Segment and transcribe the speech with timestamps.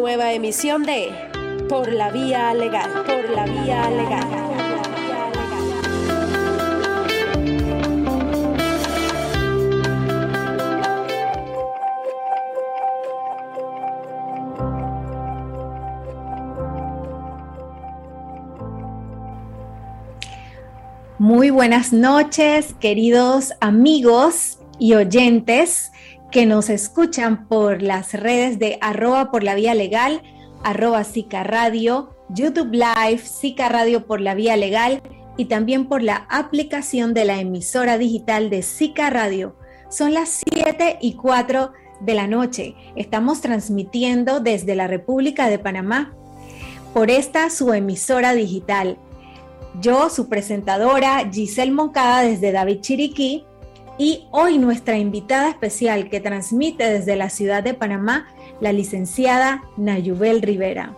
[0.00, 1.08] Nueva emisión de
[1.68, 4.28] Por la Vía Legal, por la Vía Legal.
[21.18, 25.90] Muy buenas noches, queridos amigos y oyentes
[26.30, 30.22] que nos escuchan por las redes de arroba por la vía legal,
[30.62, 35.02] arroba Sica Radio, YouTube Live, Sica Radio por la vía legal
[35.36, 39.56] y también por la aplicación de la emisora digital de Sica Radio.
[39.88, 42.74] Son las 7 y 4 de la noche.
[42.96, 46.14] Estamos transmitiendo desde la República de Panamá
[46.92, 48.98] por esta su emisora digital.
[49.80, 53.44] Yo, su presentadora, Giselle Moncada desde David Chiriquí,
[53.98, 58.28] y hoy nuestra invitada especial que transmite desde la ciudad de Panamá,
[58.60, 60.94] la licenciada Nayubel Rivera.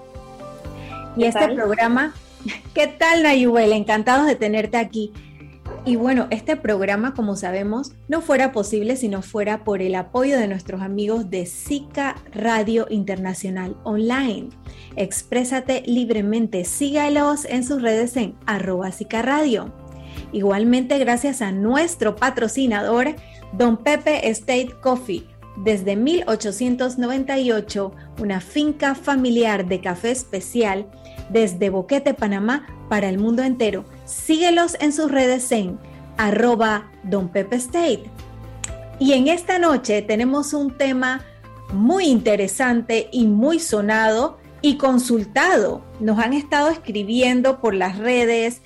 [1.17, 2.15] Y este programa,
[2.75, 3.73] ¿qué tal Nayubel?
[3.73, 5.13] Encantados de tenerte aquí.
[5.87, 10.39] Y bueno, este programa, como sabemos, no fuera posible si no fuera por el apoyo
[10.39, 14.51] de nuestros amigos de SICA Radio Internacional Online.
[14.97, 19.73] Exprésate libremente, sígalos en sus redes en arroba SICA Radio.
[20.33, 23.15] Igualmente gracias a nuestro patrocinador,
[23.53, 25.27] Don Pepe State Coffee.
[25.57, 30.87] Desde 1898, una finca familiar de café especial
[31.31, 33.85] desde Boquete, Panamá, para el mundo entero.
[34.05, 35.79] Síguelos en sus redes en
[36.17, 36.91] arroba.
[38.99, 41.25] Y en esta noche tenemos un tema
[41.73, 45.83] muy interesante y muy sonado y consultado.
[46.01, 48.61] Nos han estado escribiendo por las redes,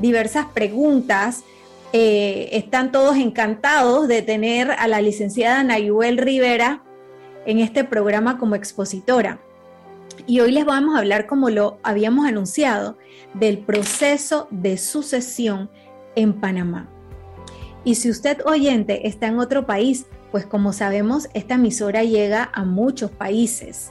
[0.00, 1.44] diversas preguntas.
[1.92, 6.82] Eh, están todos encantados de tener a la licenciada Nayuel Rivera
[7.46, 9.40] en este programa como expositora.
[10.26, 12.98] Y hoy les vamos a hablar, como lo habíamos anunciado,
[13.34, 15.70] del proceso de sucesión
[16.14, 16.88] en Panamá.
[17.84, 22.64] Y si usted oyente está en otro país, pues como sabemos, esta emisora llega a
[22.64, 23.90] muchos países.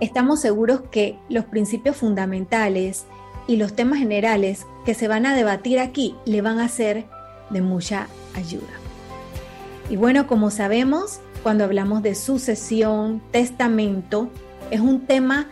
[0.00, 3.04] Estamos seguros que los principios fundamentales
[3.46, 7.04] y los temas generales que se van a debatir aquí le van a ser
[7.50, 8.72] de mucha ayuda.
[9.90, 14.30] Y bueno, como sabemos, cuando hablamos de sucesión, testamento,
[14.70, 15.48] es un tema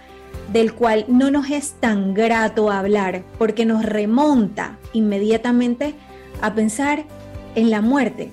[0.52, 5.94] del cual no nos es tan grato hablar porque nos remonta inmediatamente
[6.40, 7.04] a pensar
[7.54, 8.30] en la muerte.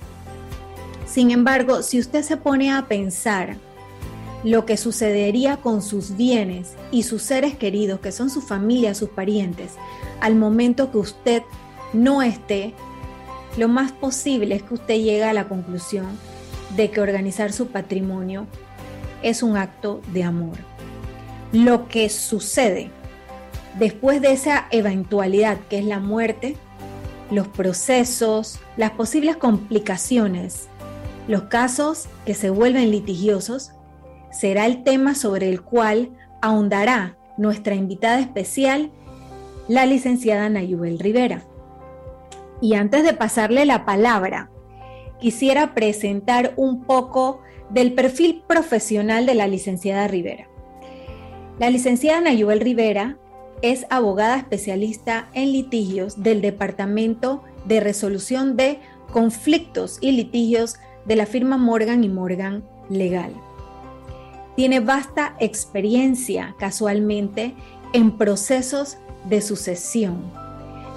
[1.06, 3.58] Sin embargo, si usted se pone a pensar
[4.48, 9.10] lo que sucedería con sus bienes y sus seres queridos, que son su familia, sus
[9.10, 9.74] parientes,
[10.22, 11.44] al momento que usted
[11.92, 12.74] no esté,
[13.58, 16.08] lo más posible es que usted llegue a la conclusión
[16.78, 18.48] de que organizar su patrimonio
[19.22, 20.56] es un acto de amor.
[21.52, 22.90] Lo que sucede
[23.78, 26.56] después de esa eventualidad que es la muerte,
[27.32, 30.70] los procesos, las posibles complicaciones,
[31.28, 33.74] los casos que se vuelven litigiosos,
[34.32, 36.12] será el tema sobre el cual
[36.42, 38.92] ahondará nuestra invitada especial,
[39.68, 41.44] la licenciada Nayubel Rivera.
[42.62, 44.50] Y antes de pasarle la palabra,
[45.20, 50.48] quisiera presentar un poco del perfil profesional de la licenciada Rivera.
[51.60, 53.18] La licenciada Nayubel Rivera
[53.62, 58.80] es abogada especialista en litigios del Departamento de Resolución de
[59.12, 63.34] Conflictos y Litigios de la firma Morgan y Morgan Legal.
[64.58, 67.54] Tiene vasta experiencia casualmente
[67.94, 68.98] en procesos
[69.30, 70.32] de sucesión,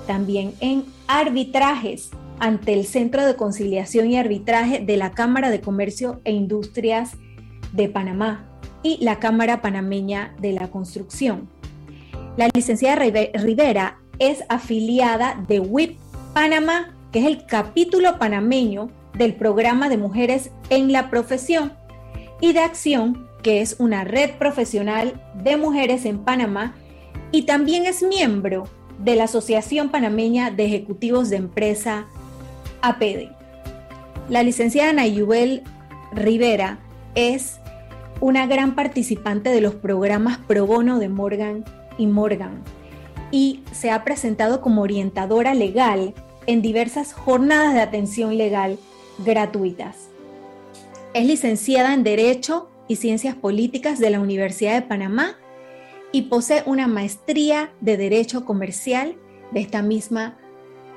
[0.07, 6.23] también en arbitrajes ante el Centro de Conciliación y Arbitraje de la Cámara de Comercio
[6.25, 7.11] e Industrias
[7.73, 8.49] de Panamá
[8.83, 11.51] y la Cámara Panameña de la Construcción.
[12.39, 15.99] La licenciada Rivera es afiliada de WIP
[16.33, 21.75] Panamá, que es el capítulo panameño del programa de mujeres en la profesión,
[22.41, 26.75] y de Acción que es una red profesional de mujeres en Panamá
[27.33, 32.07] y también es miembro de la Asociación Panameña de Ejecutivos de Empresa,
[32.83, 33.31] APD.
[34.29, 35.63] La licenciada Nayubel
[36.13, 36.79] Rivera
[37.15, 37.59] es
[38.21, 41.65] una gran participante de los programas pro bono de Morgan
[41.97, 42.63] y Morgan
[43.31, 46.15] y se ha presentado como orientadora legal
[46.47, 48.79] en diversas jornadas de atención legal
[49.25, 50.09] gratuitas.
[51.15, 55.37] Es licenciada en Derecho y Ciencias Políticas de la Universidad de Panamá
[56.11, 59.15] y posee una maestría de Derecho Comercial
[59.53, 60.37] de esta misma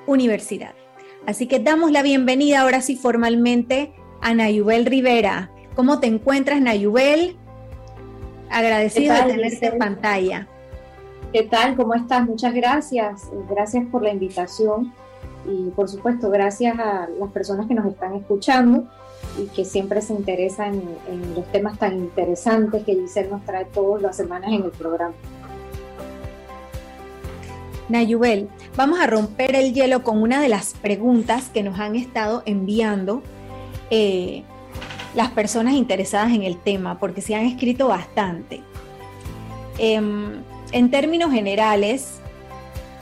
[0.08, 0.74] universidad.
[1.28, 5.52] Así que damos la bienvenida ahora sí formalmente a Nayubel Rivera.
[5.76, 7.38] ¿Cómo te encuentras, Nayubel?
[8.50, 10.48] Agradecido de tenerte en pantalla.
[11.32, 11.76] ¿Qué tal?
[11.76, 12.26] ¿Cómo estás?
[12.26, 13.30] Muchas gracias.
[13.48, 14.92] Gracias por la invitación
[15.48, 18.88] y por supuesto gracias a las personas que nos están escuchando
[19.38, 24.02] y que siempre se interesan en, los temas tan interesantes que Giselle nos trae todas
[24.02, 25.14] las semanas en el programa.
[27.90, 32.44] Nayubel, vamos a romper el hielo con una de las preguntas que nos han estado
[32.46, 33.22] enviando
[33.90, 34.44] eh,
[35.16, 38.62] las personas interesadas en el tema, porque se han escrito bastante.
[39.78, 42.20] Em, en términos generales,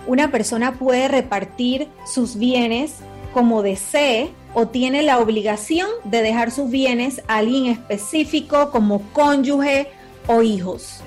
[0.07, 2.95] una persona puede repartir sus bienes
[3.33, 9.87] como desee o tiene la obligación de dejar sus bienes a alguien específico como cónyuge
[10.27, 11.01] o hijos?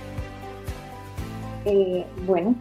[1.65, 2.55] Eh, bueno,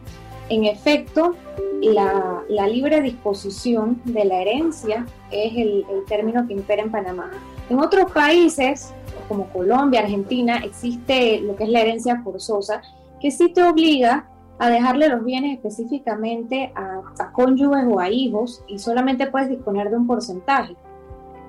[0.50, 1.36] en efecto,
[1.81, 7.31] la, libre disposición de la herencia es el, el término que impera en Panamá.
[7.69, 8.94] En otros países,
[9.27, 12.81] como Colombia, Argentina, existe lo que es la herencia forzosa,
[13.19, 14.27] que sí te obliga
[14.59, 17.01] a dejarle los bienes específicamente a,
[17.33, 20.75] cónyuges o a hijos y solamente puedes disponer de un porcentaje.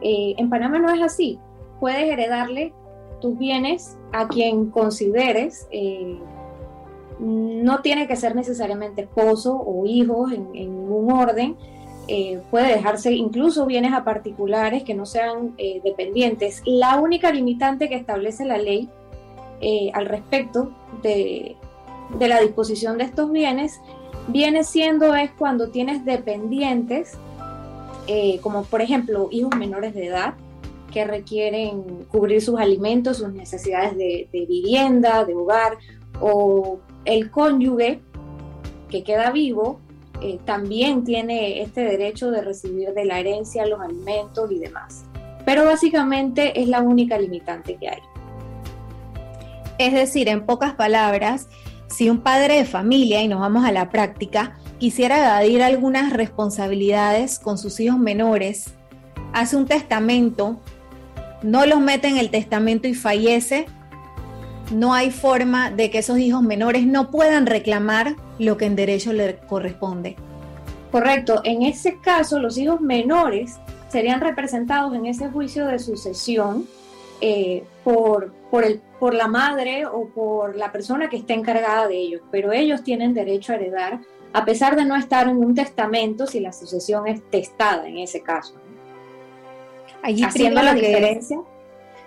[0.01, 1.39] Eh, en Panamá no es así.
[1.81, 2.73] Puedes heredarle
[3.21, 5.69] tus bienes a quien consideres.
[5.71, 6.19] Eh,
[7.21, 11.57] no tiene que ser necesariamente esposo o hijo en, ningún orden.
[12.09, 16.63] Eh, puede dejarse incluso bienes a particulares que no sean dependientes.
[16.67, 18.89] La única limitante que establece la ley
[19.95, 20.73] al respecto
[21.03, 21.57] de,
[22.19, 23.81] de la disposición de estos bienes
[24.29, 27.13] viene siendo es cuando tienes dependientes,
[28.07, 30.35] eh, como por ejemplo hijos menores de edad,
[30.93, 35.77] que requieren cubrir sus alimentos, sus necesidades de, vivienda, de hogar,
[36.21, 38.01] o el cónyuge
[38.89, 39.81] que queda vivo,
[40.23, 45.05] eh, también tiene este derecho de recibir de la herencia los alimentos y demás.
[45.45, 48.01] Pero básicamente es la única limitante que hay.
[49.79, 51.49] Es decir, en pocas palabras,
[51.95, 57.39] si un padre de familia, y nos vamos a la práctica, quisiera evadir algunas responsabilidades
[57.39, 58.75] con sus hijos menores,
[59.33, 60.59] hace un testamento,
[61.45, 63.67] no los mete en el testamento y fallece,
[64.73, 69.13] no hay forma de que esos hijos menores no puedan reclamar lo que en derecho
[69.13, 70.17] le corresponde.
[70.91, 76.67] Correcto, en ese caso los hijos menores serían representados en ese juicio de sucesión
[77.21, 81.99] eh, por, por, el, por la madre o por la persona que esté encargada de
[81.99, 84.01] ellos, pero ellos tienen derecho a heredar
[84.33, 88.23] a pesar de no estar en un testamento si la sucesión es testada en ese
[88.23, 88.55] caso.
[90.03, 91.39] Allí Haciendo la diferencia.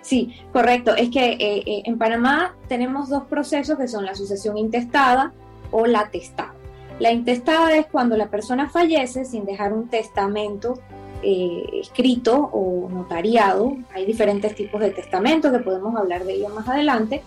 [0.00, 0.96] Sí, correcto.
[0.96, 5.32] Es que eh, eh, en Panamá tenemos dos procesos que son la sucesión intestada
[5.70, 6.54] o la testada.
[6.98, 10.80] La intestada es cuando la persona fallece sin dejar un testamento
[11.22, 13.76] eh, escrito o notariado.
[13.94, 17.22] Hay diferentes tipos de testamentos que podemos hablar de ellos más adelante.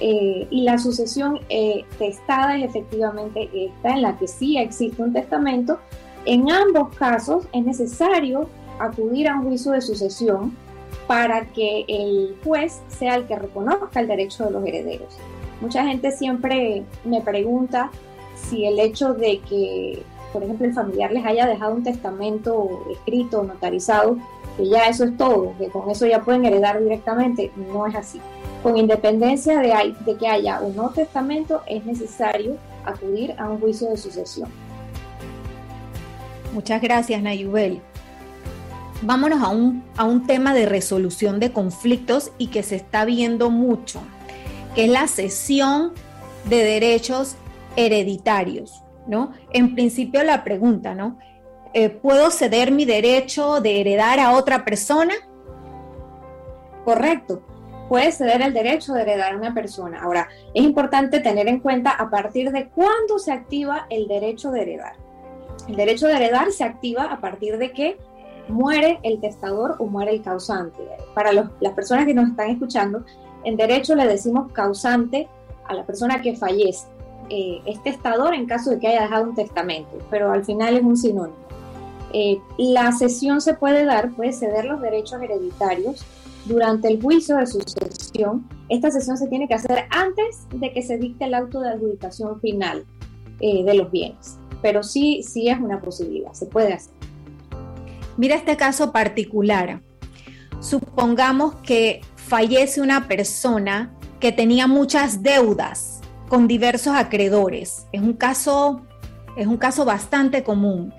[0.00, 5.12] Eh, y la sucesión eh, testada es efectivamente esta, en la que sí existe un
[5.12, 5.78] testamento.
[6.24, 8.48] En ambos casos es necesario
[8.78, 10.56] acudir a un juicio de sucesión
[11.06, 15.16] para que el juez sea el que reconozca el derecho de los herederos.
[15.60, 17.90] Mucha gente siempre me pregunta
[18.34, 20.02] si el hecho de que
[20.34, 24.18] por ejemplo, el familiar les haya dejado un testamento escrito, notarizado,
[24.56, 28.20] que ya eso es todo, que con eso ya pueden heredar directamente, no es así.
[28.64, 33.96] Con independencia de, que haya o no testamento, es necesario acudir a un juicio de
[33.96, 34.48] sucesión.
[36.52, 37.80] Muchas gracias, Nayubel.
[39.02, 43.50] Vámonos a un, a un tema de resolución de conflictos y que se está viendo
[43.50, 44.00] mucho,
[44.74, 45.92] que es la cesión
[46.48, 47.36] de derechos
[47.76, 48.83] hereditarios.
[49.06, 49.32] ¿No?
[49.52, 51.18] En principio la pregunta, ¿no?
[51.72, 55.14] Eh, ¿Puedo ceder mi derecho de heredar a otra persona?
[56.84, 57.42] Correcto.
[57.88, 60.00] Puedes ceder el derecho de heredar a una persona.
[60.02, 64.62] Ahora, es importante tener en cuenta a partir de cuándo se activa el derecho de
[64.62, 64.94] heredar.
[65.68, 67.98] El derecho de heredar se activa a partir de que
[68.48, 70.78] muere el testador o muere el causante.
[71.14, 73.04] Para las personas que nos están escuchando,
[73.44, 75.28] en derecho le decimos causante
[75.66, 76.93] a la persona que fallece
[77.30, 80.82] eh, es testador en caso de que haya dejado un testamento, pero al final es
[80.82, 81.44] un sinónimo.
[82.12, 86.04] Eh, la cesión se puede dar, puede ceder los derechos hereditarios
[86.44, 88.48] durante el juicio de sucesión.
[88.68, 92.40] Esta cesión se tiene que hacer antes de que se dicte el auto de adjudicación
[92.40, 92.84] final
[93.40, 96.94] eh, de los bienes, pero sí, sí es una posibilidad, se puede hacer.
[98.16, 99.80] Mira este caso particular.
[100.60, 105.93] Supongamos que fallece una persona que tenía muchas deudas
[106.34, 107.86] con diversos acreedores.
[107.92, 108.84] Es un caso,
[109.36, 110.92] es un caso bastante común.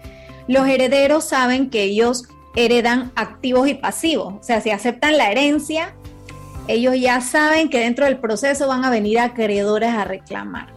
[0.47, 5.93] Los herederos saben que ellos heredan activos y pasivos, o sea, si aceptan la herencia,
[6.69, 10.73] Ellos ya saben que dentro del proceso van a venir acreedores a reclamar.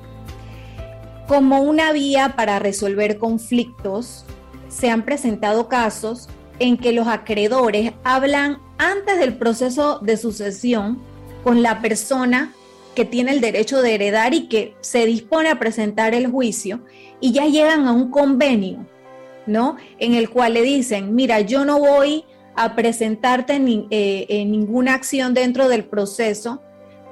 [1.29, 4.27] Como una vía para resolver conflictos,
[4.69, 11.01] se han presentado casos en que los acreedores hablan antes del proceso de sucesión
[11.45, 12.53] con la persona
[12.99, 16.81] que tiene el derecho de heredar y que se dispone a presentar el juicio
[17.21, 18.89] y ya llegan a un convenio,
[19.47, 19.77] ¿no?
[20.01, 22.25] En el cual le dicen, mira, yo no voy
[22.57, 26.61] a presentarte eh, en ninguna acción dentro del proceso,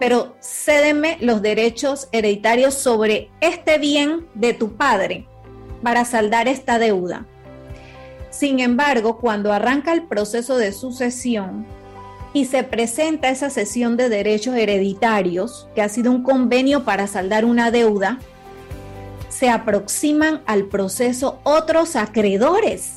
[0.00, 5.28] pero cédeme los derechos hereditarios sobre este bien de tu padre
[5.84, 7.28] para saldar esta deuda.
[8.30, 11.64] Sin embargo, cuando arranca el proceso de sucesión
[12.36, 17.46] y se presenta esa sesión de derechos hereditarios, que ha sido un convenio para saldar
[17.46, 18.18] una deuda,
[19.30, 22.96] se aproximan al proceso otros acreedores.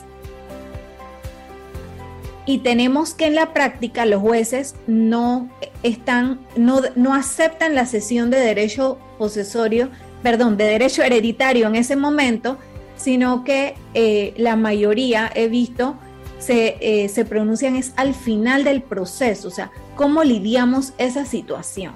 [2.45, 5.49] Y tenemos que en la práctica los jueces no
[5.83, 9.87] están, no, no aceptan la sesión de derecho posesorio,
[10.21, 12.57] perdón, de derecho hereditario en ese momento,
[12.97, 15.95] sino que eh, la mayoría he visto
[16.39, 21.93] se, eh, se, pronuncian es al final del proceso, o sea, ¿cómo lidiamos esa situación?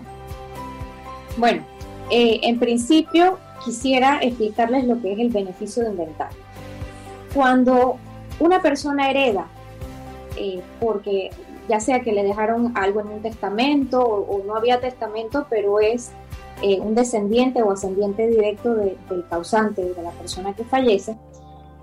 [1.38, 1.64] Bueno,
[2.12, 6.38] eh, en principio quisiera explicarles lo que es el beneficio de inventario.
[7.34, 7.98] Cuando
[8.40, 9.48] una persona hereda,
[10.80, 11.32] porque
[11.68, 16.12] ya sea que le dejaron algo en un testamento o, no había testamento, pero es
[16.62, 18.98] eh, un descendiente o ascendiente directo del
[19.30, 21.18] causante, de la persona que fallece,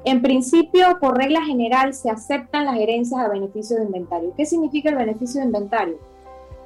[0.05, 4.33] en principio, por regla general, se aceptan las herencias a beneficio de inventario.
[4.37, 5.99] ¿Qué significa el beneficio de inventario?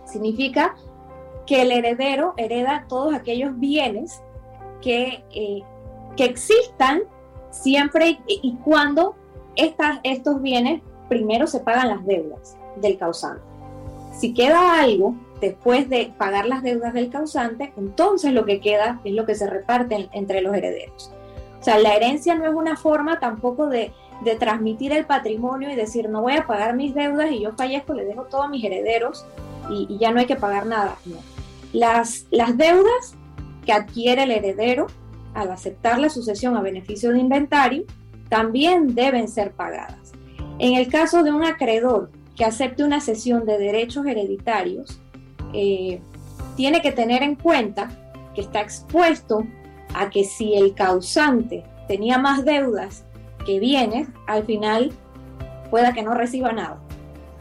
[0.04, 0.76] Significa
[1.46, 4.22] que el heredero hereda todos aquellos bienes
[4.80, 5.62] que, eh,
[6.16, 7.02] que existan
[7.50, 9.14] siempre y, cuando
[9.56, 13.42] estas, estos bienes primero se pagan las deudas del causante.
[14.12, 19.12] Si queda algo después de pagar las deudas del causante, entonces lo que queda es
[19.12, 21.12] lo que se reparte entre los herederos.
[21.64, 23.90] O sea, la herencia no es una forma tampoco de,
[24.38, 28.04] transmitir el patrimonio y decir, no voy a pagar mis deudas y yo fallezco, le
[28.04, 29.24] dejo todo a mis herederos
[29.70, 30.98] y, ya no hay que pagar nada.
[31.72, 33.14] Las, las deudas
[33.64, 34.88] que adquiere el heredero
[35.32, 37.84] al aceptar la sucesión a beneficio de inventario
[38.28, 40.12] también deben ser pagadas.
[40.58, 45.00] En el caso de un acreedor que acepte una cesión de derechos hereditarios,
[45.54, 46.02] eh,
[46.56, 47.88] tiene que tener en cuenta
[48.34, 49.46] que está expuesto
[49.94, 53.04] a que si el causante tenía más deudas
[53.46, 54.92] que bienes, al final
[55.70, 56.78] pueda que no reciba nada.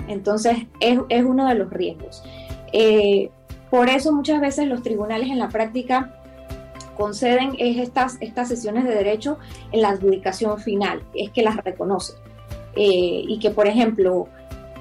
[0.07, 2.23] Entonces es, uno de los riesgos.
[2.71, 3.29] Eh,
[3.69, 6.19] por eso muchas veces los tribunales en la práctica
[6.95, 9.39] conceden estas, estas sesiones de derecho
[9.71, 12.15] en la adjudicación final, es que las reconocen.
[12.75, 14.27] Eh, y que, por ejemplo,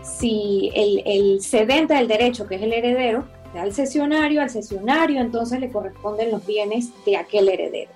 [0.02, 3.24] si el, el cedente del derecho, que es el heredero,
[3.58, 7.90] al sesionario, al sesionario entonces le corresponden los bienes de aquel heredero.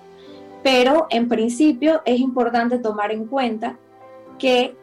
[0.63, 3.77] Pero en principio es importante tomar en cuenta
[4.39, 4.75] que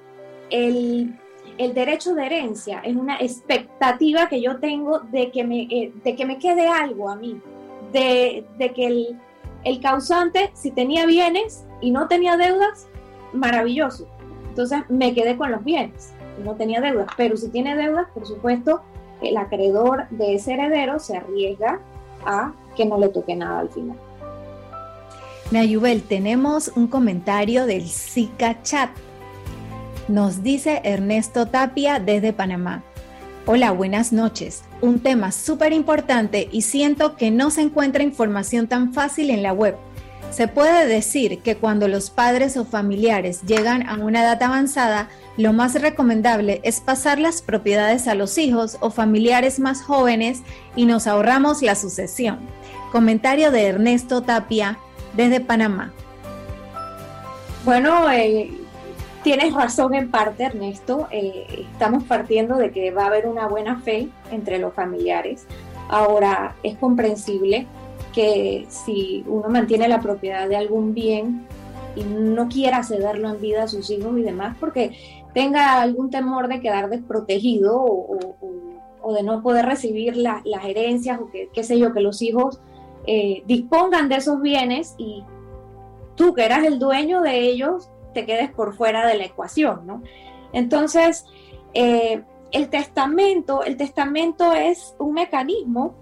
[0.50, 1.18] el,
[1.58, 6.26] derecho de herencia es una expectativa que yo tengo de que me, eh, de que
[6.26, 7.40] me quede algo a mí,
[7.92, 9.18] de, que el,
[9.64, 12.88] el causante, si tenía bienes y no tenía deudas,
[13.32, 14.08] maravilloso.
[14.48, 18.82] Entonces me quedé con los bienes no tenía deudas, pero si tiene deudas, por supuesto,
[19.28, 21.80] el acreedor de ese heredero se arriesga
[22.24, 23.96] a que no le toque nada al final.
[25.50, 28.90] Nayubel, tenemos un comentario del Zika Chat.
[30.08, 32.82] Nos dice Ernesto Tapia desde Panamá.
[33.46, 34.64] Hola, buenas noches.
[34.80, 39.52] Un tema súper importante y siento que no se encuentra información tan fácil en la
[39.52, 39.76] web.
[40.30, 45.52] Se puede decir que cuando los padres o familiares llegan a una edad avanzada, lo
[45.52, 50.42] más recomendable es pasar las propiedades a los hijos o familiares más jóvenes
[50.76, 52.38] y nos ahorramos la sucesión.
[52.92, 54.78] Comentario de Ernesto Tapia
[55.14, 55.92] desde Panamá.
[57.64, 58.52] Bueno, eh,
[59.24, 61.08] tienes razón en parte, Ernesto.
[61.10, 65.46] Eh, estamos partiendo de que va a haber una buena fe entre los familiares.
[65.88, 67.66] Ahora, es comprensible
[68.12, 71.46] que si uno mantiene la propiedad de algún bien
[71.96, 76.48] y no quiera cederlo en vida a sus hijos y demás, porque tenga algún temor
[76.48, 81.92] de quedar desprotegido o, de no poder recibir las herencias o que, qué sé yo,
[81.92, 82.60] que los hijos
[83.06, 85.22] eh, dispongan de esos bienes y
[86.14, 90.02] tú que eras el dueño de ellos te quedes por fuera de la ecuación, ¿no?
[90.52, 91.26] Entonces,
[91.74, 92.22] eh,
[92.52, 95.94] el testamento, el testamento es un mecanismo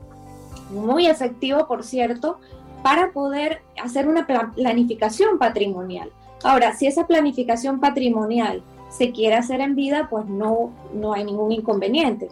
[0.70, 2.38] muy efectivo, por cierto,
[2.82, 6.12] para poder hacer una planificación patrimonial.
[6.44, 8.62] Ahora, si esa planificación patrimonial
[8.92, 12.28] se quiere hacer en vida, pues no, no hay ningún inconveniente.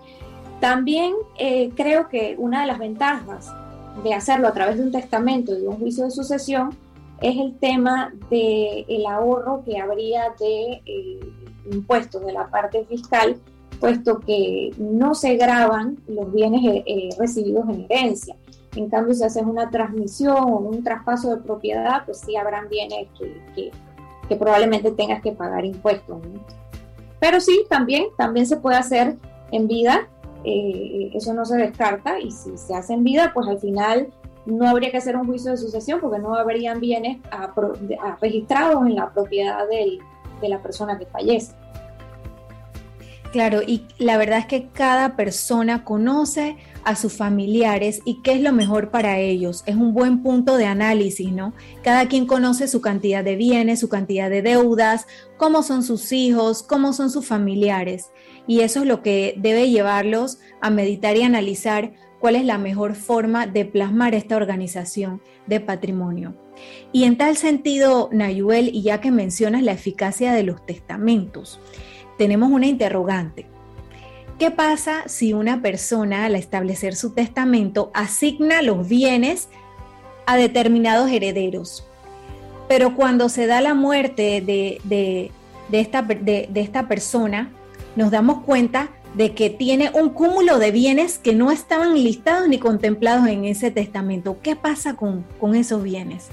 [0.60, 3.52] También eh, creo que una de las ventajas
[4.04, 6.70] de hacerlo a través de un testamento y de un juicio de sucesión
[7.20, 11.20] es el tema del el ahorro que habría de eh,
[11.70, 13.36] impuestos de la parte fiscal,
[13.78, 18.36] puesto que no se graban los bienes eh, recibidos en herencia.
[18.76, 23.08] En cambio, si haces una transmisión o un traspaso de propiedad, pues sí habrán bienes
[23.18, 23.72] que,
[24.36, 26.18] probablemente tengas que pagar impuestos.
[27.18, 29.16] Pero sí, también, también se puede hacer
[29.52, 30.08] en vida,
[30.44, 34.08] eh, eso no se descarta, y si se hace en vida, pues al final
[34.46, 37.18] no habría que hacer un juicio de sucesión porque no habrían bienes
[38.20, 39.98] registrados en la propiedad de
[40.48, 41.54] la persona que fallece.
[43.32, 48.40] Claro, y la verdad es que cada persona conoce a sus familiares y qué es
[48.40, 49.62] lo mejor para ellos.
[49.66, 51.52] Es un buen punto de análisis, ¿no?
[51.84, 55.06] Cada quien conoce su cantidad de bienes, su cantidad de deudas,
[55.36, 58.10] cómo son sus hijos, cómo son sus familiares.
[58.48, 62.96] Y eso es lo que debe llevarlos a meditar y analizar cuál es la mejor
[62.96, 66.34] forma de plasmar esta organización de patrimonio.
[66.92, 71.60] Y en tal sentido, Nayuel, y ya que mencionas la eficacia de los testamentos,
[72.20, 73.46] tenemos una interrogante.
[74.38, 79.48] ¿Qué pasa si una persona al establecer su testamento asigna los bienes
[80.26, 81.82] a determinados herederos?
[82.68, 85.30] Pero cuando se da la muerte de,
[85.72, 87.52] esta, de esta persona,
[87.96, 92.58] nos damos cuenta de que tiene un cúmulo de bienes que no estaban listados ni
[92.58, 94.36] contemplados en ese testamento.
[94.42, 96.26] ¿Qué pasa con, con esos bienes?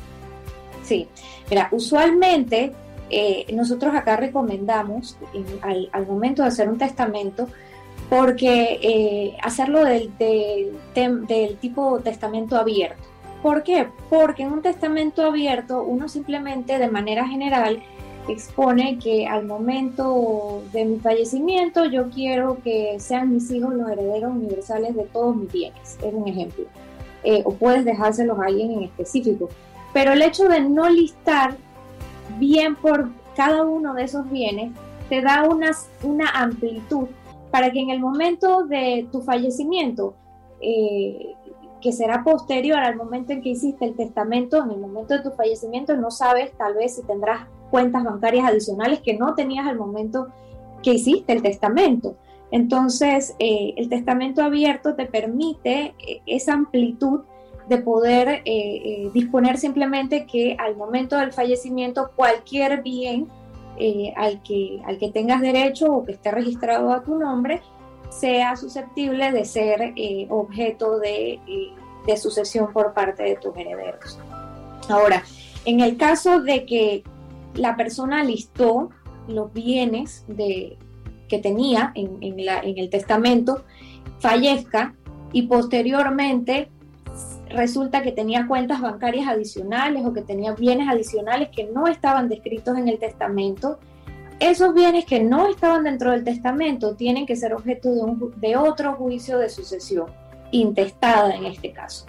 [0.83, 1.07] Sí,
[1.49, 2.73] mira, usualmente
[3.09, 5.17] eh, nosotros acá recomendamos
[5.61, 7.47] al, momento de hacer un testamento,
[8.09, 13.03] porque eh, hacerlo del, del, tipo testamento abierto.
[13.41, 13.87] ¿Por qué?
[14.09, 17.81] Porque en un testamento abierto uno simplemente de manera general
[18.27, 24.35] expone que al momento de mi fallecimiento yo quiero que sean mis hijos los herederos
[24.35, 25.97] universales de todos mis bienes.
[26.01, 26.65] Es un ejemplo.
[27.23, 29.49] Eh, o puedes dejárselos a alguien en específico.
[29.93, 31.57] Pero el hecho de no listar
[32.37, 34.71] bien por cada uno de esos bienes,
[35.09, 35.71] te da una,
[36.03, 37.07] una amplitud
[37.51, 40.15] para que en el momento de tu fallecimiento,
[40.61, 41.35] eh,
[41.81, 45.31] que será posterior al momento en que hiciste el testamento, en el momento de tu
[45.31, 50.27] fallecimiento no sabes tal vez si tendrás cuentas bancarias adicionales que no tenías al momento
[50.83, 52.15] que hiciste el testamento.
[52.49, 57.21] Entonces, eh, el testamento abierto te permite eh, esa amplitud
[57.67, 63.27] de poder eh, eh, disponer simplemente que al momento del fallecimiento cualquier bien
[63.77, 67.61] eh, al, que, al que tengas derecho o que esté registrado a tu nombre
[68.09, 69.93] sea susceptible de ser
[70.29, 71.39] objeto de,
[72.15, 74.17] sucesión por parte de tus herederos.
[74.87, 75.23] Ahora,
[75.65, 77.03] en el caso de que
[77.53, 78.91] la persona listó
[79.27, 80.77] los bienes de,
[81.27, 83.65] que tenía en el testamento,
[84.19, 84.95] fallezca
[85.33, 86.69] y posteriormente
[87.49, 92.77] resulta que tenía cuentas bancarias adicionales o que tenía bienes adicionales que no estaban descritos
[92.77, 93.79] en el testamento,
[94.39, 97.89] esos bienes que no estaban dentro del testamento tienen que ser objeto
[98.35, 100.07] de, otro juicio de sucesión,
[100.51, 102.05] intestada en este caso.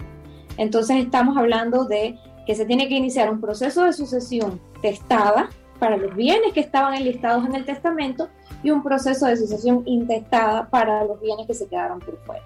[0.57, 5.49] Entonces estamos hablando de que se tiene que iniciar un proceso de sucesión testada
[5.79, 8.29] para los bienes que estaban enlistados en el testamento
[8.61, 12.43] y un proceso de sucesión intestada para los bienes que se quedaron por fuera.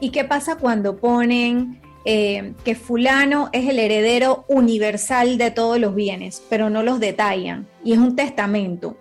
[0.00, 5.94] ¿Y qué pasa cuando ponen eh, que fulano es el heredero universal de todos los
[5.94, 7.66] bienes, pero no los detallan?
[7.82, 8.96] Y es un testamento.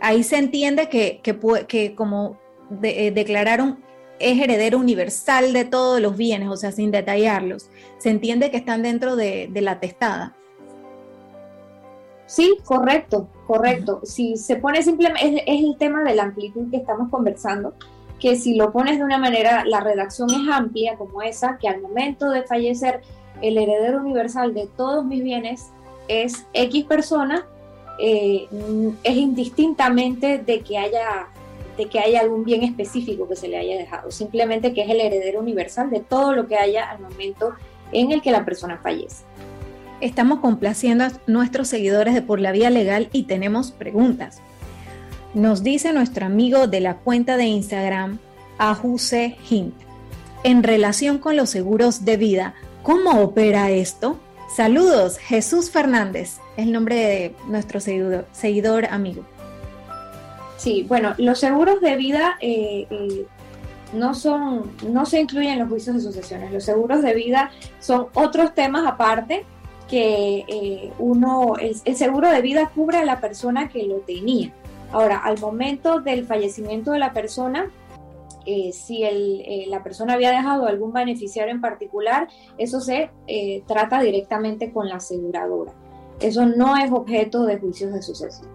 [0.00, 2.38] Ahí se entiende que, que, como
[2.82, 3.84] eh, declararon
[4.18, 7.70] es heredero universal de todos los bienes, o sea, sin detallarlos.
[7.98, 10.36] Se entiende que están dentro de, la testada.
[12.26, 14.00] Sí, correcto, correcto.
[14.04, 17.74] Si se pone simplemente, es, el tema de la amplitud que estamos conversando
[18.20, 21.80] que si lo pones de una manera, la redacción es amplia como esa, que al
[21.80, 23.02] momento de fallecer
[23.42, 25.70] el heredero universal de todos mis bienes
[26.08, 27.46] es X persona,
[27.98, 28.46] eh,
[29.02, 31.28] es indistintamente de que haya
[31.76, 35.00] de que haya algún bien específico que se le haya dejado, simplemente que es el
[35.00, 37.54] heredero universal de todo lo que haya al momento
[37.92, 39.24] en el que la persona fallece.
[40.00, 44.40] Estamos complaciendo a nuestros seguidores de Por la Vía Legal y tenemos preguntas.
[45.34, 48.20] Nos dice nuestro amigo de la cuenta de Instagram,
[48.56, 49.74] Ajuse Hint.
[50.44, 54.20] En relación con los seguros de vida, ¿cómo opera esto?
[54.54, 59.24] Saludos, Jesús Fernández, el nombre de nuestro seguidor, seguidor amigo.
[60.56, 63.26] Sí, bueno, los seguros de vida eh, eh,
[63.92, 66.52] no son, no se incluyen en los juicios de sucesiones.
[66.52, 69.44] Los seguros de vida son otros temas aparte
[69.90, 74.52] que eh, uno, el seguro de vida cubre a la persona que lo tenía
[74.94, 77.68] Ahora, al momento del fallecimiento de la persona,
[78.46, 82.28] eh, si eh, la persona había dejado algún beneficiario en particular,
[82.58, 85.72] eso se eh, trata directamente con la aseguradora.
[86.20, 88.48] Eso no es objeto de juicios de sucesión.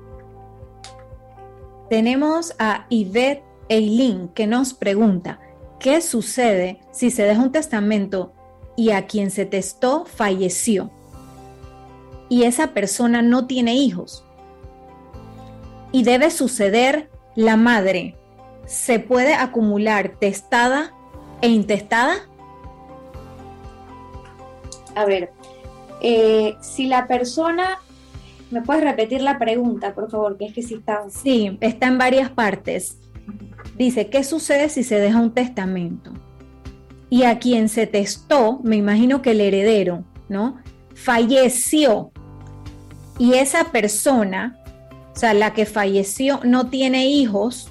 [1.89, 5.41] Tenemos a Yvette Eileen que nos pregunta,
[5.77, 8.31] ¿qué sucede si se deja un testamento
[8.77, 10.89] y a quien se testó falleció
[12.29, 14.23] y esa persona no tiene hijos?
[15.91, 18.19] Y debe suceder la madre
[18.69, 20.93] se puede acumular testada
[21.41, 22.17] e intestada?
[24.95, 25.31] A ver,
[26.01, 27.79] eh, si la persona,
[28.51, 30.37] ¿me puedes repetir la pregunta, por favor?
[30.37, 31.03] Que es que si está...
[31.09, 32.99] Sí, está en varias partes.
[33.75, 36.13] Dice, ¿qué sucede si se deja un testamento?
[37.09, 40.59] Y a quien se testó, me imagino que el heredero, ¿no?
[40.93, 42.11] Falleció.
[43.17, 44.58] Y esa persona,
[45.19, 47.69] o sea, la que falleció, no tiene hijos,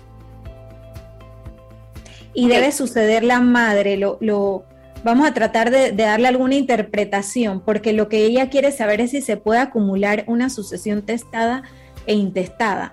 [2.34, 4.64] y debe suceder la madre, lo,
[5.02, 9.22] vamos a tratar de, darle alguna interpretación, porque lo que ella quiere saber es si
[9.22, 11.62] se puede acumular una sucesión testada
[12.06, 12.92] e intestada.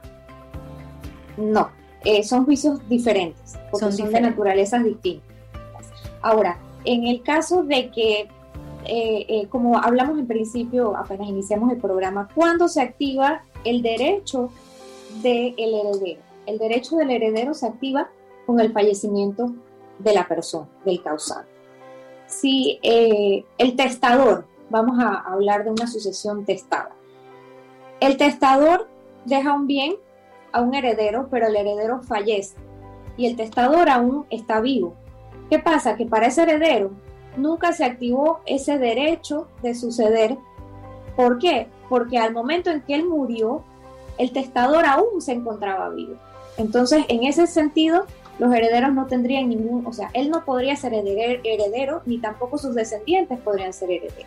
[1.35, 1.71] No,
[2.05, 5.35] eh, son juicios diferentes, porque son, de naturalezas distintas.
[6.21, 8.29] Ahora, en el caso de que,
[8.85, 14.49] eh, eh, como hablamos en principio, apenas iniciamos el programa, ¿cuándo se activa el derecho
[15.21, 16.21] del heredero?
[16.45, 18.09] El derecho del heredero se activa
[18.45, 19.51] con el fallecimiento
[19.99, 21.49] de la persona, del causante.
[22.27, 26.95] Si eh, el testador, vamos a hablar de una sucesión testada,
[27.99, 28.87] el testador
[29.25, 29.95] deja un bien
[30.51, 32.55] a un heredero, pero el heredero fallece
[33.17, 34.93] y el testador aún está vivo.
[35.49, 35.95] ¿Qué pasa?
[35.95, 36.91] Que para ese heredero
[37.37, 40.37] nunca se activó ese derecho de suceder.
[41.15, 41.67] ¿Por qué?
[41.89, 43.63] Porque al momento en que él murió,
[44.17, 46.15] el testador aún se encontraba vivo.
[46.57, 48.05] Entonces, en ese sentido,
[48.39, 52.75] los herederos no tendrían ningún, o sea, él no podría ser heredero, ni tampoco sus
[52.75, 54.25] descendientes podrían ser herederos.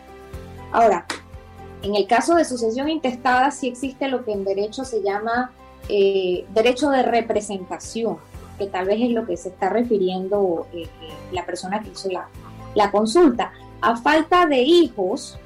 [0.71, 1.05] Ahora,
[1.81, 5.51] en el caso de sucesión intestada sí existe lo que en derecho se llama
[5.87, 8.17] eh, derecho de representación,
[8.57, 10.87] que tal vez es lo que se está refiriendo eh, eh,
[11.31, 12.27] la persona que hizo la,
[12.75, 13.53] la, consulta.
[13.81, 15.39] A falta de hijos,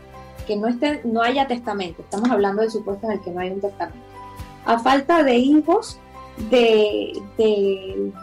[0.45, 3.51] que no, esté, no haya testamento, estamos hablando del supuesto en el que no hay
[3.51, 3.99] un testamento.
[4.65, 5.99] A falta de hijos,
[6.49, 7.21] de,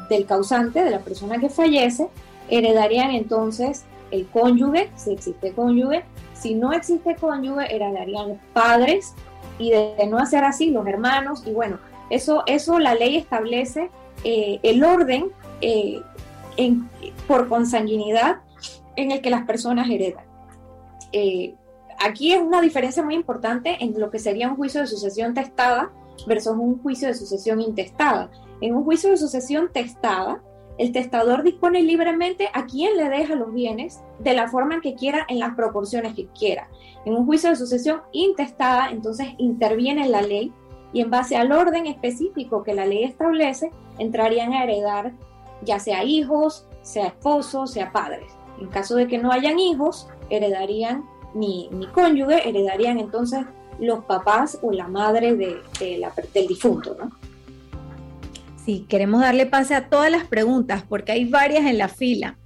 [0.08, 2.08] del causante, de la persona que fallece,
[2.48, 6.04] heredarían entonces el cónyuge, si existe cónyuge,
[6.34, 9.14] si no existe cónyuge, heredarían los padres
[9.58, 11.78] y de, no hacer así, los hermanos, y bueno,
[12.08, 13.90] eso, eso la ley establece
[14.24, 15.30] eh, el orden
[15.60, 16.02] eh,
[17.28, 18.38] por consanguinidad
[18.96, 20.24] en el que las personas heredan.
[21.12, 21.54] Eh,
[22.00, 25.92] aquí es una diferencia muy importante en lo que sería un juicio de sucesión testada
[26.26, 28.30] versus un juicio de sucesión intestada.
[28.60, 30.42] En un juicio de sucesión testada,
[30.78, 34.94] el testador dispone libremente a quién le deja los bienes de la forma en que
[34.94, 36.68] quiera, en las proporciones que quiera.
[37.04, 40.52] En un juicio de sucesión intestada, entonces interviene la ley
[40.92, 45.12] y en base al orden específico que la ley establece, entrarían a heredar
[45.62, 48.32] ya sea hijos, sea esposos, sea padres.
[48.58, 53.44] En caso de que no hayan hijos, heredarían ni, ni cónyuge, heredarían entonces
[53.78, 55.62] los papás o la madre de,
[56.34, 57.10] del difunto, ¿no?
[58.64, 62.36] Sí, queremos darle pase a todas las preguntas porque hay varias en la fila.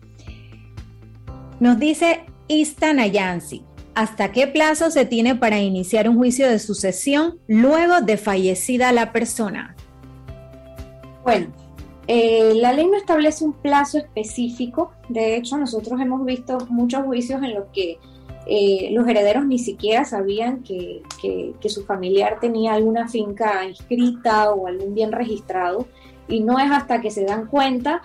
[1.58, 7.38] Nos dice Ista Nayansi, ¿hasta qué plazo se tiene para iniciar un juicio de sucesión
[7.48, 9.74] luego de fallecida la persona?
[11.24, 11.48] Bueno,
[12.06, 14.92] eh, la ley no establece un plazo específico.
[15.08, 17.98] De hecho, nosotros hemos visto muchos juicios en los que
[18.46, 21.02] eh, los herederos ni siquiera sabían que,
[21.68, 25.86] su familiar tenía alguna finca inscrita o algún bien registrado
[26.28, 28.02] y no es hasta que se dan cuenta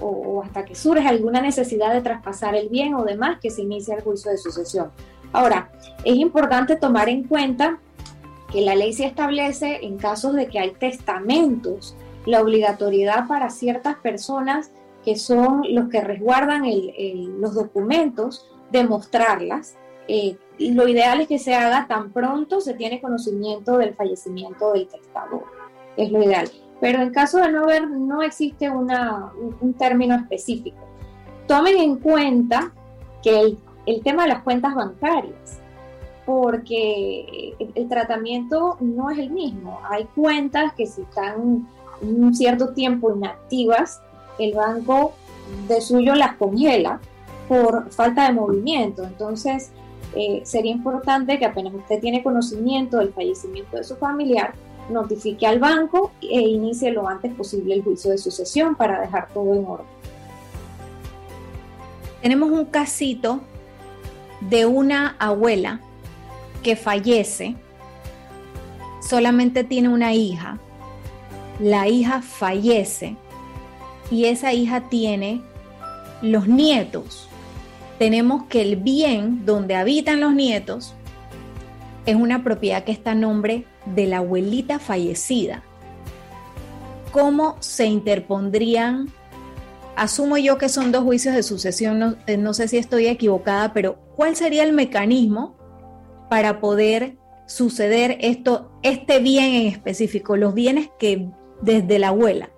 [0.00, 3.94] o, hasta que surge alguna necesidad de traspasar el bien o demás que se inicia
[3.94, 4.90] el juicio de sucesión.
[5.32, 5.70] Ahora,
[6.04, 7.78] es importante tomar en cuenta
[8.50, 11.96] que la ley se establece en casos de que hay testamentos,
[12.26, 14.70] la obligatoriedad para ciertas personas
[15.04, 16.64] que son los que resguardan
[17.40, 19.76] los documentos demostrarlas.
[20.08, 24.88] Eh, lo ideal es que se haga tan pronto se tiene conocimiento del fallecimiento del
[24.88, 25.44] testador.
[25.96, 26.50] Es lo ideal.
[26.80, 30.78] Pero en caso de no haber, no existe una, un, término específico.
[31.46, 32.72] Tomen en cuenta
[33.22, 35.60] que el, el tema de las cuentas bancarias,
[36.26, 39.80] porque el, tratamiento no es el mismo.
[39.88, 41.68] Hay cuentas que si están
[42.00, 44.00] un cierto tiempo inactivas,
[44.38, 45.12] el banco
[45.68, 47.00] de suyo las congela
[47.52, 49.04] por falta de movimiento.
[49.04, 49.70] Entonces,
[50.14, 54.54] eh, sería importante que apenas usted tiene conocimiento del fallecimiento de su familiar,
[54.88, 59.54] notifique al banco e inicie lo antes posible el juicio de sucesión para dejar todo
[59.54, 59.86] en orden.
[62.22, 63.40] Tenemos un casito
[64.40, 65.80] de una abuela
[66.62, 67.56] que fallece,
[69.00, 70.58] solamente tiene una hija,
[71.60, 73.16] la hija fallece
[74.10, 75.42] y esa hija tiene
[76.22, 77.28] los nietos.
[78.02, 80.92] Tenemos que el bien donde habitan los nietos
[82.04, 85.62] es una propiedad que está a nombre de la abuelita fallecida.
[87.12, 89.06] ¿Cómo se interpondrían?
[89.94, 93.72] Asumo yo que son dos juicios de sucesión, no, eh, no sé si estoy equivocada,
[93.72, 95.56] pero ¿cuál sería el mecanismo
[96.28, 101.28] para poder suceder esto, este bien en específico, los bienes que
[101.60, 102.50] desde la abuela?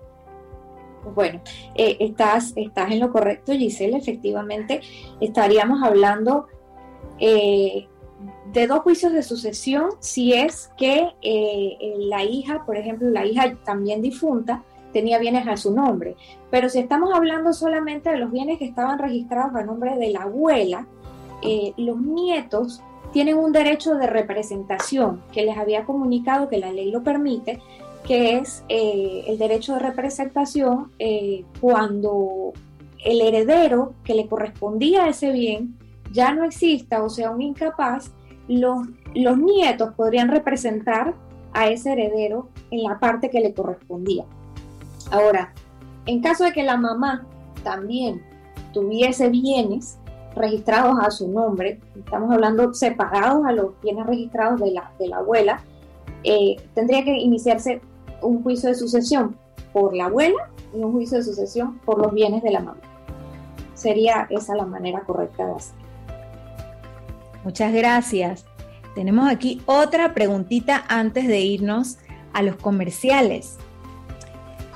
[1.13, 1.41] Bueno,
[1.75, 3.97] eh, estás, estás en lo correcto, Giselle.
[3.97, 4.81] Efectivamente,
[5.19, 6.47] estaríamos hablando
[7.19, 7.87] eh,
[8.51, 13.55] de dos juicios de sucesión si es que eh, la hija, por ejemplo, la hija
[13.63, 14.63] también difunta,
[14.93, 16.15] tenía bienes a su nombre.
[16.49, 20.23] Pero si estamos hablando solamente de los bienes que estaban registrados a nombre de la
[20.23, 20.87] abuela,
[21.77, 27.01] los nietos tienen un derecho de representación que les había comunicado que la ley lo
[27.01, 27.61] permite,
[28.05, 32.53] que es eh, el derecho de representación eh, cuando
[33.03, 35.77] el heredero que le correspondía a ese bien
[36.11, 38.11] ya no exista o sea un incapaz,
[38.47, 41.15] los, los nietos podrían representar
[41.53, 44.25] a ese heredero en la parte que le correspondía.
[45.11, 45.53] Ahora,
[46.05, 47.25] en caso de que la mamá
[47.63, 48.21] también
[48.73, 49.97] tuviese bienes
[50.35, 55.17] registrados a su nombre, estamos hablando separados a los bienes registrados de la, de la
[55.17, 55.63] abuela,
[56.23, 57.81] eh, tendría que iniciarse
[58.21, 59.37] un juicio de sucesión
[59.73, 62.79] por la abuela y un juicio de sucesión por los bienes de la mamá.
[63.73, 65.75] Sería esa la manera correcta de hacer.
[67.43, 68.45] Muchas gracias.
[68.95, 71.97] Tenemos aquí otra preguntita antes de irnos
[72.33, 73.57] a los comerciales.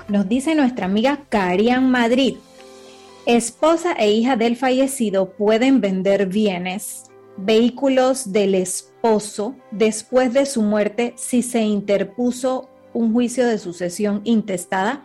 [0.08, 2.38] Nos dice nuestra amiga Carian Madrid.
[3.26, 7.06] Esposa e hija del fallecido pueden vender bienes,
[7.38, 15.04] vehículos del esposo después de su muerte si se interpuso un juicio de sucesión intestada?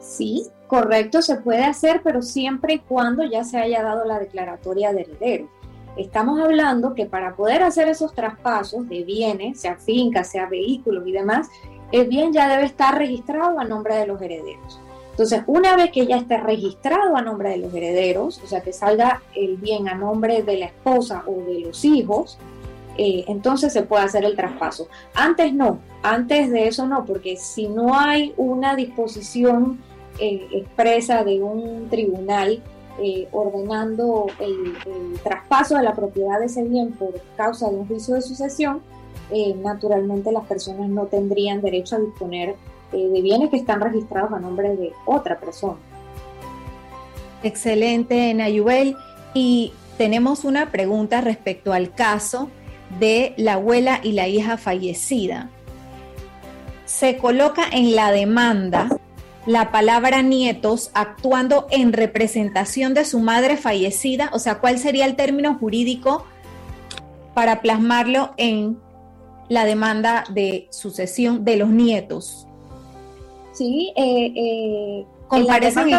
[0.00, 4.92] Sí, correcto, se puede hacer, pero siempre y cuando ya se haya dado la declaratoria
[4.92, 5.48] de heredero.
[5.96, 11.12] Estamos hablando que para poder hacer esos traspasos de bienes, sea finca, sea vehículos y
[11.12, 11.48] demás,
[11.92, 14.80] el bien ya debe estar registrado a nombre de los herederos.
[15.16, 18.74] Entonces, una vez que ya esté registrado a nombre de los herederos, o sea, que
[18.74, 22.38] salga el bien a nombre de la esposa o de los hijos,
[22.98, 24.88] eh, entonces se puede hacer el traspaso.
[25.14, 29.80] Antes no, antes de eso no, porque si no hay una disposición
[30.18, 32.62] eh, expresa de un tribunal
[33.02, 34.74] eh, ordenando el,
[35.22, 38.80] traspaso de la propiedad de ese bien por causa de un juicio de sucesión,
[39.56, 42.54] naturalmente las personas no tendrían derecho a disponer
[42.92, 45.76] de bienes que están registrados a nombre de otra persona.
[47.42, 48.96] Excelente, Nayubel.
[49.34, 52.48] Y tenemos una pregunta respecto al caso
[52.98, 55.50] de la abuela y la hija fallecida.
[56.84, 58.88] Se coloca en la demanda
[59.46, 65.14] la palabra nietos actuando en representación de su madre fallecida, o sea, ¿cuál sería el
[65.14, 66.24] término jurídico
[67.34, 68.78] para plasmarlo en
[69.48, 72.46] la demanda de sucesión de los nietos?
[73.52, 75.46] Sí, eh, eh, en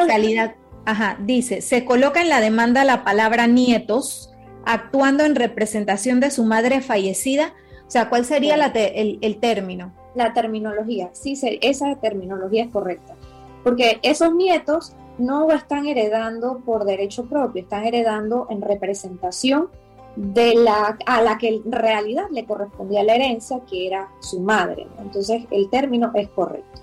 [0.07, 0.55] calidad.
[0.85, 4.29] Ajá, dice, se coloca en la demanda la palabra nietos
[4.67, 7.53] actuando en representación de su madre fallecida.
[7.87, 9.93] O sea, ¿cuál sería el, término?
[10.13, 13.15] La terminología, sí, esa terminología es correcta.
[13.63, 19.69] Porque esos nietos no están heredando por derecho propio, están heredando en representación
[20.17, 24.87] de la a la que en realidad le correspondía la herencia, que era su madre.
[24.99, 26.81] Entonces, el término es correcto.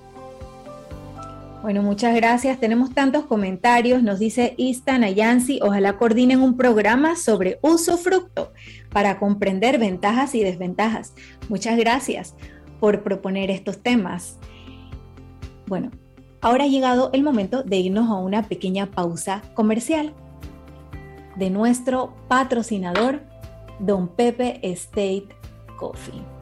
[1.64, 2.60] Bueno, muchas gracias.
[2.60, 4.02] Tenemos tantos comentarios.
[4.02, 8.52] Nos dice Ista Nayansi, ojalá coordinen un programa sobre uso fructo
[8.92, 11.14] para comprender ventajas y desventajas.
[11.48, 12.34] Muchas gracias
[12.80, 14.38] por proponer estos temas.
[15.66, 15.90] Bueno,
[16.42, 20.12] ahora ha llegado el momento de irnos a una pequeña pausa comercial
[21.36, 23.22] de nuestro patrocinador,
[23.78, 25.28] Don Pepe State
[25.78, 26.33] Coffee.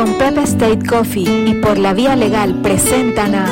[0.00, 3.46] Don Pepe State Coffee y por la vía legal presentan a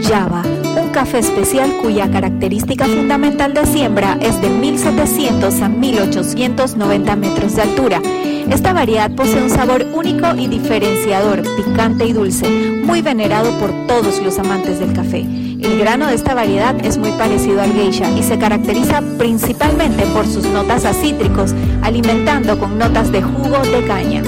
[0.00, 0.44] Java,
[0.80, 7.62] un café especial cuya característica fundamental de siembra es de 1700 a 1890 metros de
[7.62, 8.00] altura.
[8.48, 12.48] Esta variedad posee un sabor único y diferenciador, picante y dulce,
[12.84, 15.22] muy venerado por todos los amantes del café.
[15.22, 20.28] El grano de esta variedad es muy parecido al geisha y se caracteriza principalmente por
[20.28, 24.22] sus notas a cítricos, alimentando con notas de jugo de caña.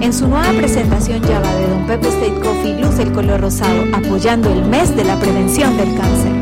[0.00, 4.48] En su nueva presentación Java de Don Pepe State Coffee luce el color rosado, apoyando
[4.50, 6.32] el mes de la prevención del cáncer.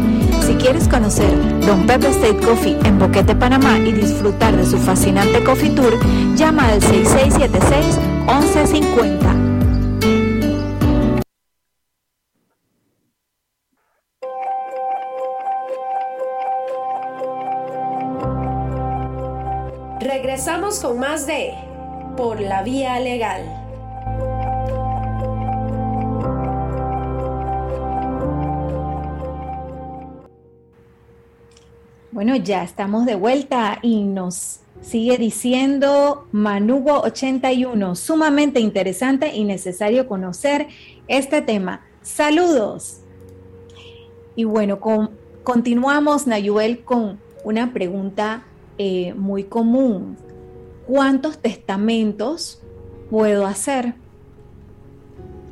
[0.46, 1.30] Si quieres conocer
[1.66, 5.98] Don Pepe State Coffee en Boquete, Panamá y disfrutar de su fascinante coffee tour,
[6.36, 9.34] llama al 6676 1150.
[20.00, 21.65] Regresamos con más de
[22.16, 23.42] Por la Vía Legal.
[32.10, 40.68] Bueno, ya estamos de vuelta y nos sigue diciendo Manugo81, sumamente interesante y necesario conocer
[41.08, 41.82] este tema.
[42.00, 43.00] Saludos.
[44.34, 44.80] Y bueno,
[45.44, 48.44] continuamos, Nayuel, con una pregunta
[48.78, 50.16] eh, muy común.
[50.86, 52.62] ¿Cuántos testamentos
[53.10, 53.94] puedo hacer?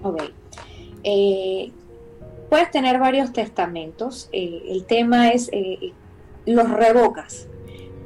[0.03, 0.23] Ok.
[1.03, 1.73] Eh,
[2.49, 4.29] puedes tener varios testamentos.
[4.33, 5.51] Eh, el tema es,
[6.47, 7.49] los revocas.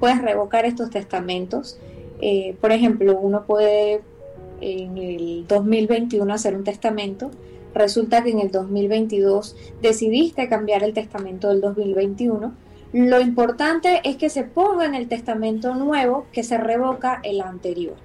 [0.01, 1.79] Puedes revocar estos testamentos.
[2.61, 4.01] por ejemplo, uno puede
[4.61, 7.31] en el 2021 hacer un testamento.
[7.75, 12.55] Resulta que en el 2022 decidiste cambiar el testamento del 2021
[12.93, 17.97] lo importante es que se ponga en el testamento nuevo que se revoca el anterior.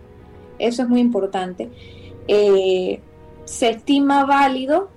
[0.59, 1.69] Eso es muy importante.
[2.27, 3.01] Eh,
[3.45, 4.89] se estima válido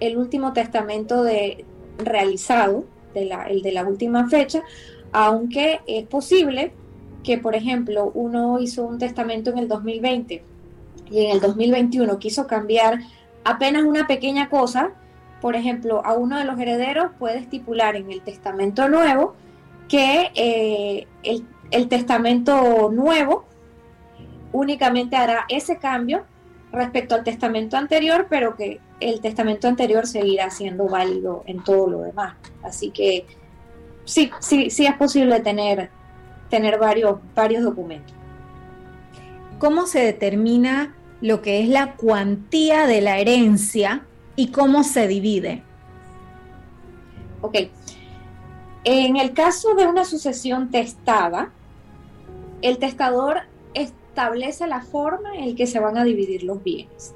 [0.00, 1.64] el último testamento de,
[1.98, 4.62] realizado, el de la última fecha,
[5.12, 6.72] aunque es posible
[7.22, 10.42] que, por ejemplo, uno hizo un testamento en el 2020
[11.10, 13.00] y en el 2021 quiso cambiar
[13.44, 14.92] apenas una pequeña cosa,
[15.40, 19.34] por ejemplo, a uno de los herederos puede estipular en el testamento nuevo
[19.88, 21.06] que eh,
[21.70, 23.44] el, testamento nuevo
[24.52, 26.24] únicamente hará ese cambio
[26.72, 32.02] respecto al testamento anterior, pero que el testamento anterior seguirá siendo válido en todo lo
[32.02, 32.34] demás.
[32.62, 33.26] Así que
[34.04, 35.90] sí, sí, sí es posible tener,
[36.48, 38.14] tener varios, varios documentos.
[39.58, 44.04] ¿Cómo se determina lo que es la cuantía de la herencia
[44.40, 45.62] y cómo se divide.
[47.42, 47.56] Ok.
[48.84, 51.52] En el caso de una sucesión testada,
[52.62, 53.40] el testador
[53.74, 57.14] establece la forma en que se van a dividir los bienes.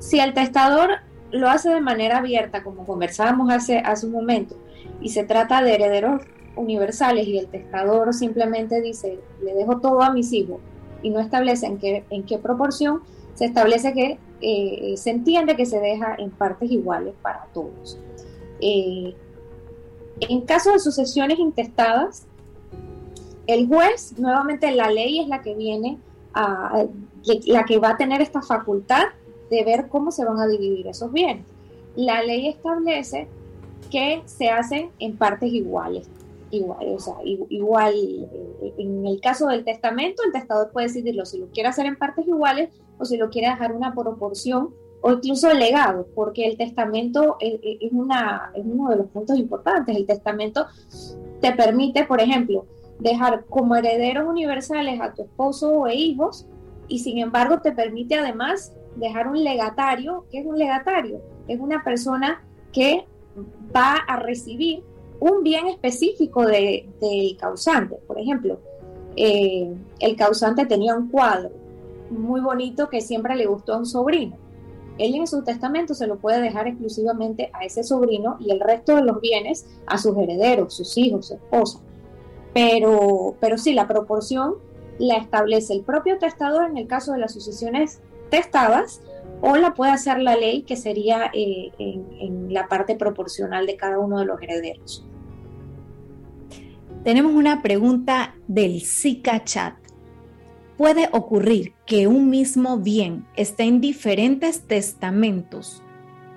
[0.00, 0.98] Si el testador
[1.30, 4.58] lo hace de manera abierta, como conversábamos hace, hace un momento,
[5.00, 6.20] y se trata de herederos
[6.56, 10.60] universales y el testador simplemente dice, le dejo todo a mis hijos
[11.02, 13.00] y no establece en qué, en qué proporción,
[13.32, 17.98] se establece que eh, se entiende que se deja en partes iguales para todos.
[18.60, 19.14] Eh,
[20.20, 22.26] en caso de sucesiones intestadas,
[23.46, 25.98] el juez, nuevamente la ley es la que viene
[26.34, 26.84] a,
[27.46, 29.04] la que va a tener esta facultad
[29.50, 31.46] de ver cómo se van a dividir esos bienes.
[31.94, 33.28] La ley establece
[33.90, 36.08] que se hacen en partes iguales.
[36.50, 41.38] Igual, o sea, igual, eh, en el caso del testamento, el testador puede decidirlo si
[41.38, 45.50] lo quiere hacer en partes iguales o si lo quiere dejar una proporción o incluso
[45.50, 47.60] el legado, porque el testamento es,
[47.92, 49.94] una, es uno de los puntos importantes.
[49.94, 50.66] El testamento
[51.40, 52.66] te permite, por ejemplo,
[52.98, 56.46] dejar como herederos universales a tu esposo e hijos
[56.88, 60.24] y sin embargo te permite además dejar un legatario.
[60.30, 61.20] ¿Qué es un legatario?
[61.46, 63.04] Es una persona que
[63.74, 64.82] va a recibir
[65.20, 67.96] un bien específico del causante.
[68.06, 68.58] Por ejemplo,
[69.14, 71.50] eh, el causante tenía un cuadro
[72.10, 74.36] muy bonito que siempre le gustó a un sobrino.
[74.98, 78.96] Él en su testamento se lo puede dejar exclusivamente a ese sobrino y el resto
[78.96, 81.80] de los bienes a sus herederos, sus hijos, su esposa.
[82.54, 84.54] Pero, pero sí, la proporción
[84.98, 89.02] la establece el propio testador en el caso de las sucesiones testadas
[89.42, 93.76] o la puede hacer la ley que sería eh, en, en la parte proporcional de
[93.76, 95.06] cada uno de los herederos.
[97.04, 99.74] Tenemos una pregunta del Zika Chat
[100.76, 105.82] puede ocurrir que un mismo bien esté en diferentes testamentos,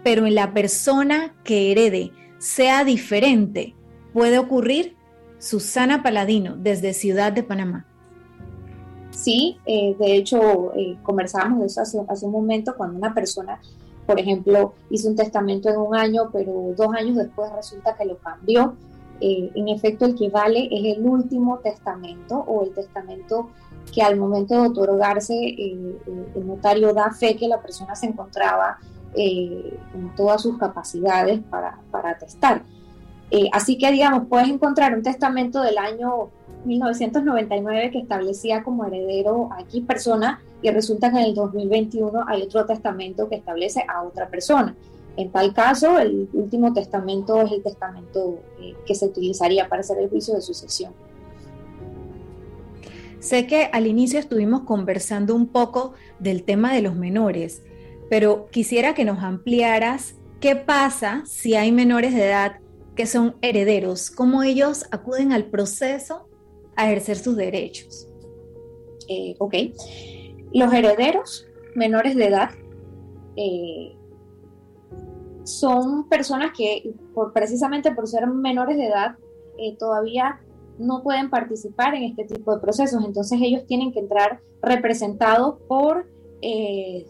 [0.03, 3.75] pero en la persona que herede sea diferente.
[4.13, 4.95] Puede ocurrir
[5.39, 7.85] Susana Paladino desde Ciudad de Panamá.
[9.11, 13.59] Sí, eh, de hecho eh, conversábamos de eso hace, un momento cuando una persona
[14.09, 18.17] por ejemplo, hizo un testamento en un año, pero dos años después resulta que lo
[18.17, 18.73] cambió.
[19.21, 23.51] Eh, en efecto, el que vale es el último testamento o el testamento
[23.93, 25.97] que al momento de otorgarse eh,
[26.35, 28.77] el notario da fe que la persona se encontraba
[29.91, 32.61] con todas sus capacidades para, para atestar.
[33.51, 36.29] así que, digamos, puedes encontrar un testamento del año
[36.65, 42.43] 1999 que establecía como heredero a X persona y resulta que en el 2021 hay
[42.43, 44.75] otro testamento que establece a otra persona.
[45.15, 49.97] En tal caso, el último testamento es el testamento eh, que se utilizaría para hacer
[49.99, 50.93] el juicio de sucesión.
[53.19, 57.63] Sé que al inicio estuvimos conversando un poco del tema de los menores,
[58.09, 62.59] pero quisiera que nos ampliaras qué pasa si hay menores de edad
[62.95, 66.27] que son herederos, cómo ellos acuden al proceso
[66.75, 68.07] a ejercer sus derechos.
[69.07, 69.55] Eh, ok.
[70.53, 72.51] Los herederos menores de edad
[73.35, 73.95] eh,
[75.43, 79.17] son personas que, por, precisamente por ser menores de edad,
[79.57, 80.39] eh, todavía
[80.79, 83.03] no pueden participar en este tipo de procesos.
[83.05, 86.07] Entonces ellos tienen que entrar representados por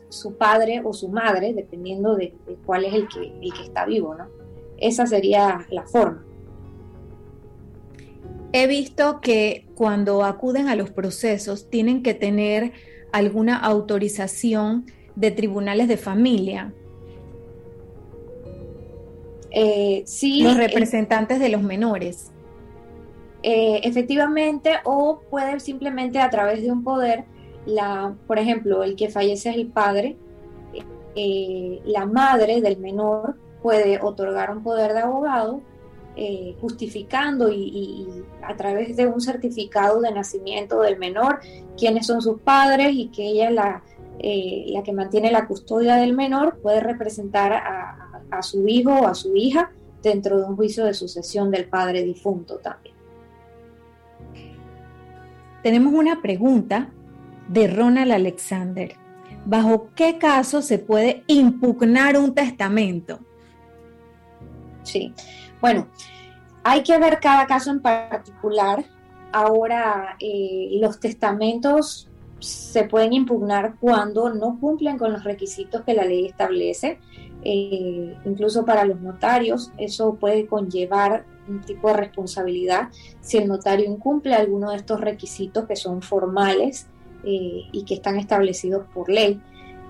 [0.09, 2.33] su padre o su madre, dependiendo de,
[2.65, 4.25] cuál es el que, el que está vivo, ¿no?
[4.77, 6.25] Esa sería la forma.
[8.51, 12.71] He visto que cuando acuden a los procesos tienen que tener
[13.11, 16.73] alguna autorización de tribunales de familia.
[19.51, 20.41] Eh, sí.
[20.41, 22.31] Los representantes de los menores.
[23.41, 27.25] Eh, efectivamente, o puede simplemente a través de un poder,
[27.65, 30.17] la, por ejemplo, el que fallece es el padre,
[31.15, 35.61] eh, la madre del menor puede otorgar un poder de abogado
[36.15, 38.07] eh, justificando y,
[38.43, 41.39] a través de un certificado de nacimiento del menor
[41.77, 43.83] quiénes son sus padres y que ella la,
[44.21, 49.35] la que mantiene la custodia del menor, puede representar a su hijo o a su
[49.35, 49.71] hija
[50.01, 52.88] dentro de un juicio de sucesión del padre difunto también.
[55.63, 56.89] Tenemos una pregunta
[57.47, 58.95] de Ronald Alexander.
[59.45, 63.19] ¿Bajo qué caso se puede impugnar un testamento?
[64.83, 65.13] Sí,
[65.61, 65.87] bueno,
[66.63, 68.85] hay que ver cada caso en particular.
[69.31, 72.09] Ahora, eh, los testamentos
[72.39, 76.99] se pueden impugnar cuando no cumplen con los requisitos que la ley establece.
[77.43, 82.89] Eh, incluso para los notarios, eso puede conllevar un tipo de responsabilidad
[83.21, 86.87] si el notario incumple alguno de estos requisitos que son formales
[87.23, 89.41] eh, y que están establecidos por ley.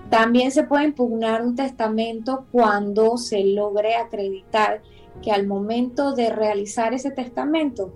[0.08, 4.82] También se puede impugnar un testamento cuando se logre acreditar
[5.22, 7.92] que al momento de realizar ese testamento,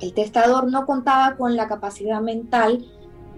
[0.00, 2.86] el testador no contaba con la capacidad mental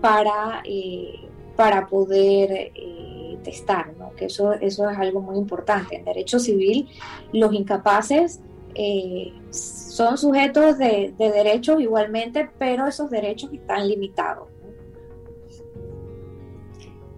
[0.00, 4.12] para, eh, para poder eh, testar, ¿no?
[4.12, 5.96] que eso, eso es algo muy importante.
[5.96, 6.88] En derecho civil,
[7.32, 8.40] los incapaces
[8.74, 14.48] eh, son sujetos de, de, derechos igualmente, pero esos derechos están limitados.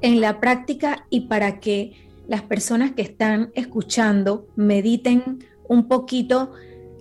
[0.00, 1.92] En la práctica y para que
[2.26, 6.52] las personas que están escuchando mediten un poquito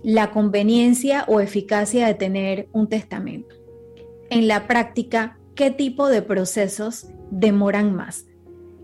[0.02, 3.54] la conveniencia o eficacia de tener un testamento.
[4.28, 8.26] En la práctica, ¿qué tipo de procesos demoran más?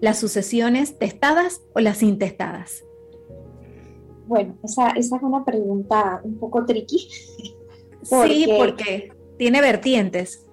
[0.00, 2.84] ¿Las sucesiones testadas o las intestadas?
[4.30, 6.98] Bueno, esa, es una pregunta un poco tricky.
[8.02, 10.46] sí, porque tiene vertientes.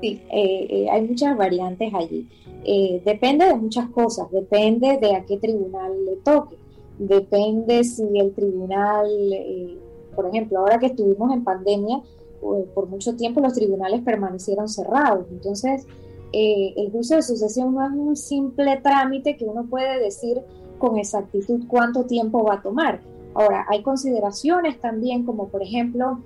[0.00, 2.28] Sí, eh, eh, hay muchas variantes allí.
[2.64, 6.56] Eh, depende de muchas cosas, depende de a qué tribunal le toque
[6.98, 9.78] depende si el tribunal, eh,
[10.14, 15.26] por ejemplo, ahora que estuvimos en pandemia, eh, por mucho tiempo los tribunales permanecieron cerrados.
[15.30, 15.86] Entonces,
[16.32, 20.40] eh, el juicio de sucesión no es un simple trámite que uno puede decir
[20.78, 23.00] con exactitud cuánto tiempo va a tomar.
[23.36, 26.20] Ahora, hay consideraciones también, como por ejemplo,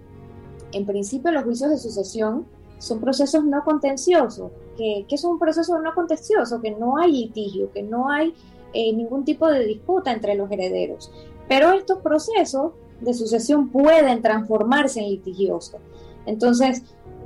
[0.70, 2.46] en principio los juicios de sucesión
[2.78, 4.52] son procesos no contenciosos.
[4.76, 6.60] que es un proceso no contencioso?
[6.60, 8.32] Que no hay litigio, que no hay
[8.72, 11.12] eh, ningún tipo de disputa entre los herederos.
[11.48, 15.80] Pero estos procesos de sucesión pueden transformarse en litigiosos.
[16.26, 16.84] Entonces,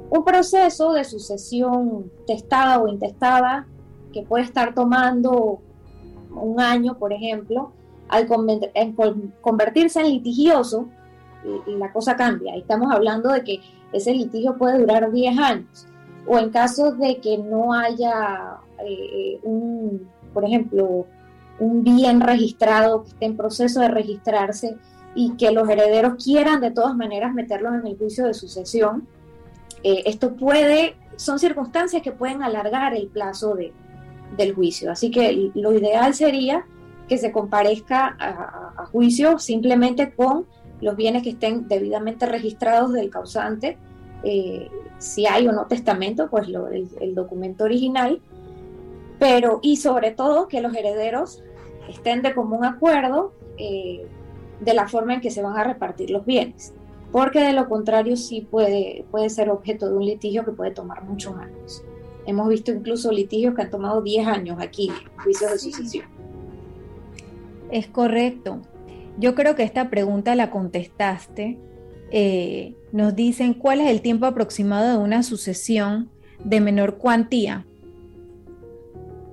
[0.09, 3.67] un proceso de sucesión testada o intestada
[4.15, 5.61] que puede estar tomando
[6.35, 7.73] un año, por ejemplo,
[8.15, 8.27] al
[9.41, 10.89] convertirse en litigioso,
[11.67, 12.55] la cosa cambia.
[12.55, 13.61] Estamos hablando de que
[13.93, 15.87] ese litigio puede durar 10 años.
[16.27, 21.07] O en caso de que no haya eh, un, por ejemplo,
[21.59, 24.77] un bien registrado que esté en proceso de registrarse
[25.15, 29.07] y que los herederos quieran de todas maneras meterlos en el juicio de sucesión,
[29.83, 33.73] eh, esto puede, son circunstancias que pueden alargar el plazo de,
[34.37, 34.91] del juicio.
[34.91, 36.65] Así que lo ideal sería
[37.09, 40.47] que se comparezca a, juicio simplemente con
[40.81, 43.79] los bienes que estén debidamente registrados del causante,
[44.23, 48.21] eh, si hay o no testamento, pues el, documento original,
[49.19, 51.43] pero y sobre todo que los herederos
[51.89, 54.07] estén de común acuerdo eh,
[54.61, 56.75] de la forma en que se van a repartir los bienes,
[57.13, 61.05] porque de lo contrario sí puede, puede ser objeto de un litigio que puede tomar
[61.05, 61.85] muchos años.
[62.27, 64.91] Hemos visto incluso litigios que han tomado 10 años aquí,
[65.23, 66.14] juicios de sucesión.
[67.71, 68.61] Es correcto.
[69.19, 71.59] Yo creo que esta pregunta la contestaste.
[72.11, 76.11] Eh, nos dicen cuál es el tiempo aproximado de una sucesión
[76.45, 77.67] de menor cuantía.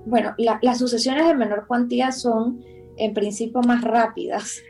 [0.05, 2.63] Bueno, las sucesiones de menor cuantía son
[2.97, 4.61] en principio más rápidas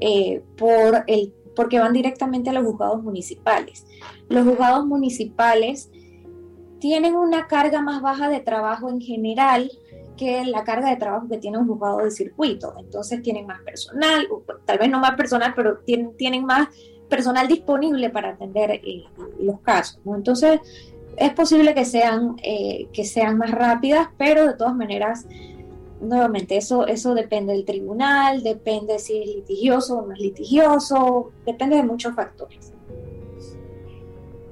[0.00, 3.86] eh, por el, porque van directamente a los juzgados municipales.
[4.28, 5.90] Los juzgados municipales
[6.78, 9.70] tienen una carga más baja de trabajo en general
[10.16, 12.74] que la carga de trabajo que tiene un juzgado de circuito.
[12.78, 14.26] Entonces tienen más personal,
[14.64, 16.68] tal vez no más personal, pero tienen, tienen más
[17.08, 19.04] personal disponible para atender eh,
[19.38, 20.00] los casos.
[20.06, 20.60] Entonces
[21.16, 25.26] es posible que sean, eh, que sean más rápidas, pero de todas maneras,
[26.00, 31.76] nuevamente, eso, eso depende del tribunal, depende si es litigioso o no es litigioso, depende
[31.76, 32.75] de muchos factores.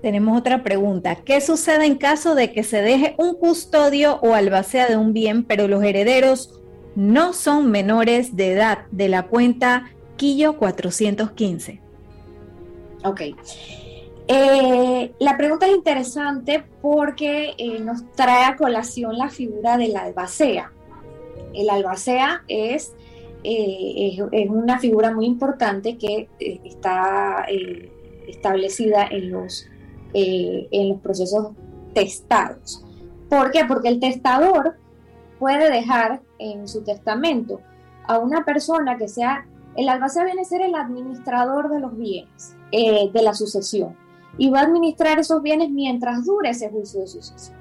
[0.05, 1.17] Tenemos otra pregunta.
[1.25, 5.45] ¿Qué sucede en caso de que se deje un custodio o albacea de un bien,
[5.45, 6.61] pero los herederos
[6.95, 11.81] no son menores de edad de la cuenta Quillo 415?
[13.03, 13.21] Ok.
[14.29, 20.71] Eh, la pregunta es interesante porque eh, nos trae a colación la figura del albacea.
[21.55, 22.77] El albacea eh,
[23.43, 27.47] es una figura muy importante que está
[28.29, 29.67] establecida en los
[30.15, 31.49] eh, en los procesos
[31.93, 32.85] testados.
[33.29, 33.65] ¿Por qué?
[33.67, 34.77] Porque el testador
[35.39, 37.61] puede dejar en su testamento
[38.07, 39.47] a una persona que sea,
[39.77, 43.97] el albacea viene a ser el administrador de los bienes eh, de la sucesión
[44.39, 47.59] y va a administrar esos bienes mientras dure ese juicio de sucesión.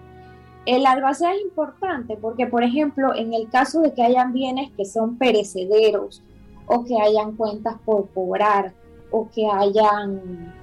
[0.66, 4.86] El albacea es importante porque, por ejemplo, en el caso de que hayan bienes que
[4.86, 6.24] son perecederos
[6.68, 8.74] o que hayan cuentas por cobrar
[9.12, 10.54] o que hayan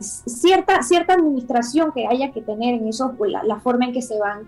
[0.00, 4.18] cierta, cierta administración que haya que tener en eso, pues, la, forma en que se
[4.18, 4.42] van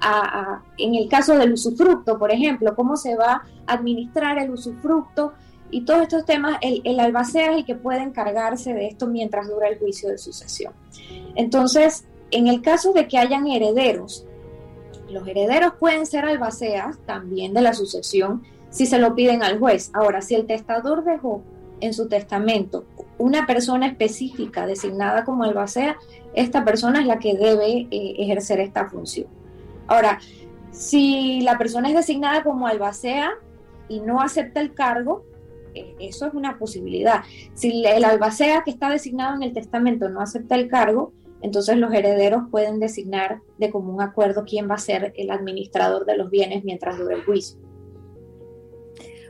[0.00, 5.32] a, en el caso del usufructo, por ejemplo, cómo se va a administrar el usufructo
[5.70, 9.48] y todos estos temas, el, el albacea es el que puede encargarse de esto mientras
[9.48, 10.72] dura el juicio de sucesión.
[11.34, 14.26] Entonces, en el caso de que hayan herederos,
[15.10, 19.90] los herederos pueden ser albaceas también de la sucesión si se lo piden al juez.
[19.94, 21.42] Ahora, si el testador dejó
[21.80, 22.84] en su testamento
[23.18, 25.96] una persona específica designada como albacea,
[26.34, 29.28] esta persona es la que debe eh, ejercer esta función.
[29.86, 30.20] Ahora,
[30.70, 33.30] si la persona es designada como albacea
[33.88, 35.24] y no acepta el cargo,
[35.74, 37.22] eh, eso es una posibilidad.
[37.54, 41.12] Si el albacea que está designado en el testamento no acepta el cargo,
[41.42, 46.16] entonces los herederos pueden designar de común acuerdo quién va a ser el administrador de
[46.16, 47.58] los bienes mientras dure el juicio.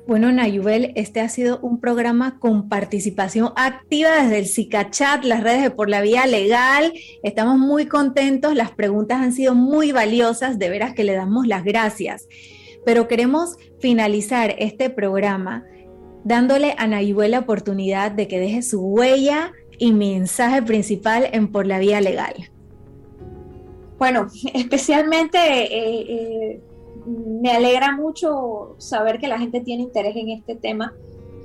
[0.07, 5.63] Bueno, Nayubel, este ha sido un programa con participación activa desde el CICACHAT, las redes
[5.63, 6.93] de Por la Vía Legal.
[7.25, 11.65] Estamos muy contentos, las preguntas han sido muy valiosas, de veras que le damos las
[11.65, 12.29] gracias.
[12.85, 15.65] Pero queremos finalizar este programa
[16.23, 21.67] dándole a Nayubel la oportunidad de que deje su huella y mensaje principal en Por
[21.67, 22.53] la Vía Legal.
[23.99, 25.39] Bueno, especialmente...
[25.39, 26.61] Eh, eh,
[27.07, 30.93] me alegra mucho saber que la gente tiene interés en este tema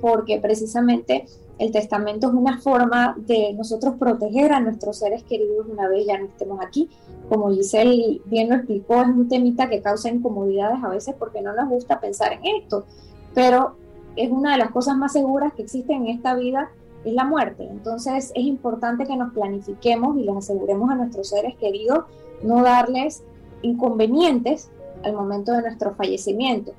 [0.00, 1.26] porque precisamente
[1.58, 6.18] el testamento es una forma de nosotros proteger a nuestros seres queridos una vez ya
[6.18, 6.90] no estemos aquí.
[7.28, 11.54] Como Giselle bien lo explicó, es un temita que causa incomodidades a veces porque no
[11.54, 12.84] nos gusta pensar en esto,
[13.32, 13.76] pero
[14.16, 16.70] es una de las cosas más seguras que existen en esta vida,
[17.04, 17.68] es la muerte.
[17.70, 22.06] Entonces es importante que nos planifiquemos y les aseguremos a nuestros seres queridos
[22.42, 23.22] no darles
[23.62, 24.68] inconvenientes
[25.04, 26.72] al momento de nuestro fallecimiento.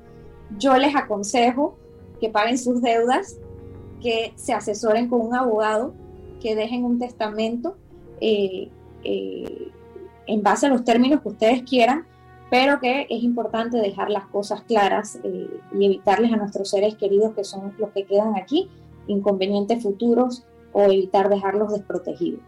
[0.58, 1.76] Yo les aconsejo
[2.20, 3.38] que paguen sus deudas,
[4.00, 5.94] que se asesoren con un abogado,
[6.40, 7.76] que dejen un testamento
[8.20, 8.68] eh,
[9.02, 9.68] eh,
[10.26, 12.06] en base a los términos que ustedes quieran,
[12.50, 17.34] pero que es importante dejar las cosas claras eh, y evitarles a nuestros seres queridos,
[17.34, 18.68] que son los que quedan aquí,
[19.06, 22.40] inconvenientes futuros o evitar dejarlos desprotegidos.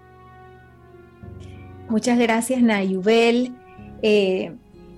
[1.88, 3.54] Muchas gracias, Nayubel.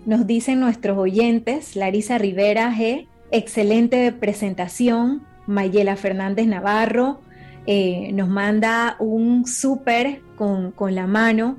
[0.08, 7.20] Nos dicen nuestros oyentes, Larisa Rivera G, excelente presentación, Mayela Fernández Navarro,
[7.66, 11.58] eh, nos manda un súper con, la mano.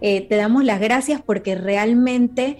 [0.00, 2.58] Eh, te damos las gracias porque realmente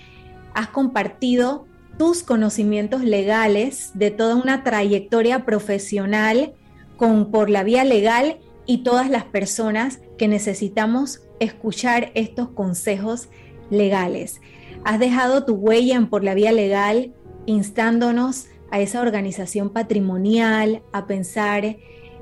[0.54, 1.66] has compartido
[1.98, 6.52] tus conocimientos legales de toda una trayectoria profesional
[6.96, 13.28] con por la vía legal y todas las personas que necesitamos escuchar estos consejos
[13.68, 14.40] legales.
[14.84, 17.12] Has dejado tu huella en por la vía legal
[17.46, 21.64] instándonos a esa organización patrimonial, a pensar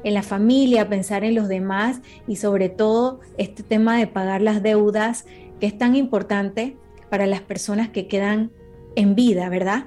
[0.04, 4.42] en la familia, a pensar en los demás y sobre todo este tema de pagar
[4.42, 5.26] las deudas
[5.60, 6.76] que es tan importante
[7.08, 8.50] para las personas que quedan
[8.96, 9.86] en vida, ¿verdad?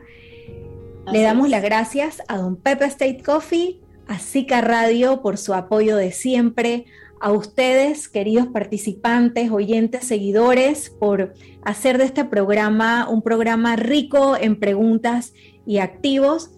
[1.12, 5.98] Le damos las gracias a don Pepe State Coffee, a Zika Radio por su apoyo
[5.98, 6.86] de siempre,
[7.20, 14.60] a ustedes, queridos participantes, oyentes, seguidores, por hacer de este programa un programa rico en
[14.60, 15.34] preguntas
[15.66, 16.52] y activos.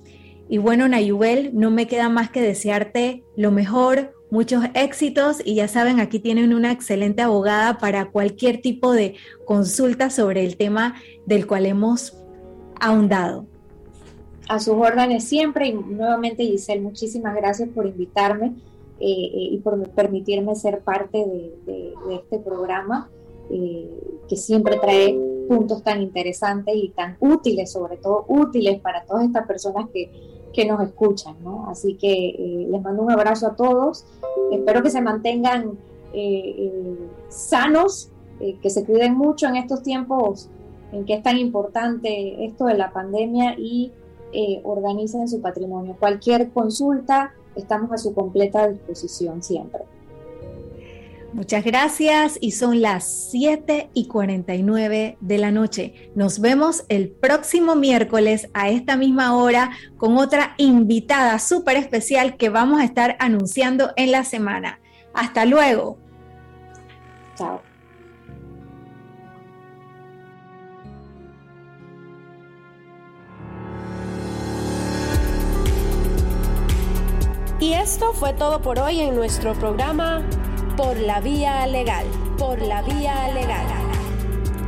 [0.49, 5.67] Y bueno, Nayubel, no me queda más que desearte lo mejor, muchos éxitos y ya
[5.67, 10.95] saben, aquí tienen una excelente abogada para cualquier tipo de consulta sobre el tema
[11.25, 12.17] del cual hemos
[12.79, 13.45] ahondado.
[14.49, 18.55] A sus órdenes siempre y nuevamente Giselle, muchísimas gracias por invitarme
[18.99, 23.11] eh, eh, y por permitirme ser parte de, este programa
[23.51, 23.87] eh,
[24.27, 25.15] que siempre trae
[25.47, 30.09] puntos tan interesantes y tan útiles, sobre todo útiles para todas estas personas que,
[30.51, 31.35] que nos escuchan.
[31.43, 31.69] ¿no?
[31.69, 34.05] Así que les mando un abrazo a todos,
[34.51, 35.77] espero que se mantengan
[37.29, 40.49] sanos, que se cuiden mucho en estos tiempos
[40.91, 43.91] en que es tan importante esto de la pandemia y
[44.63, 45.95] organicen su patrimonio.
[45.99, 49.81] Cualquier consulta, estamos a su completa disposición siempre.
[51.33, 56.11] Muchas gracias y son las 7 y 49 de la noche.
[56.15, 62.49] Nos vemos el próximo miércoles a esta misma hora con otra invitada súper especial que
[62.49, 64.79] vamos a estar anunciando en la semana.
[65.13, 65.97] Hasta luego.
[67.35, 67.61] Chao.
[77.59, 80.23] Y esto fue todo por hoy en nuestro programa
[80.75, 82.05] Por la Vía Legal.
[82.37, 83.65] Por la Vía Legal.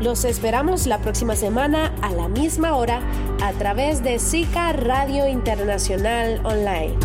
[0.02, 3.02] Los esperamos la próxima semana a la misma hora
[3.44, 6.98] a través de SICA Radio Internacional Online.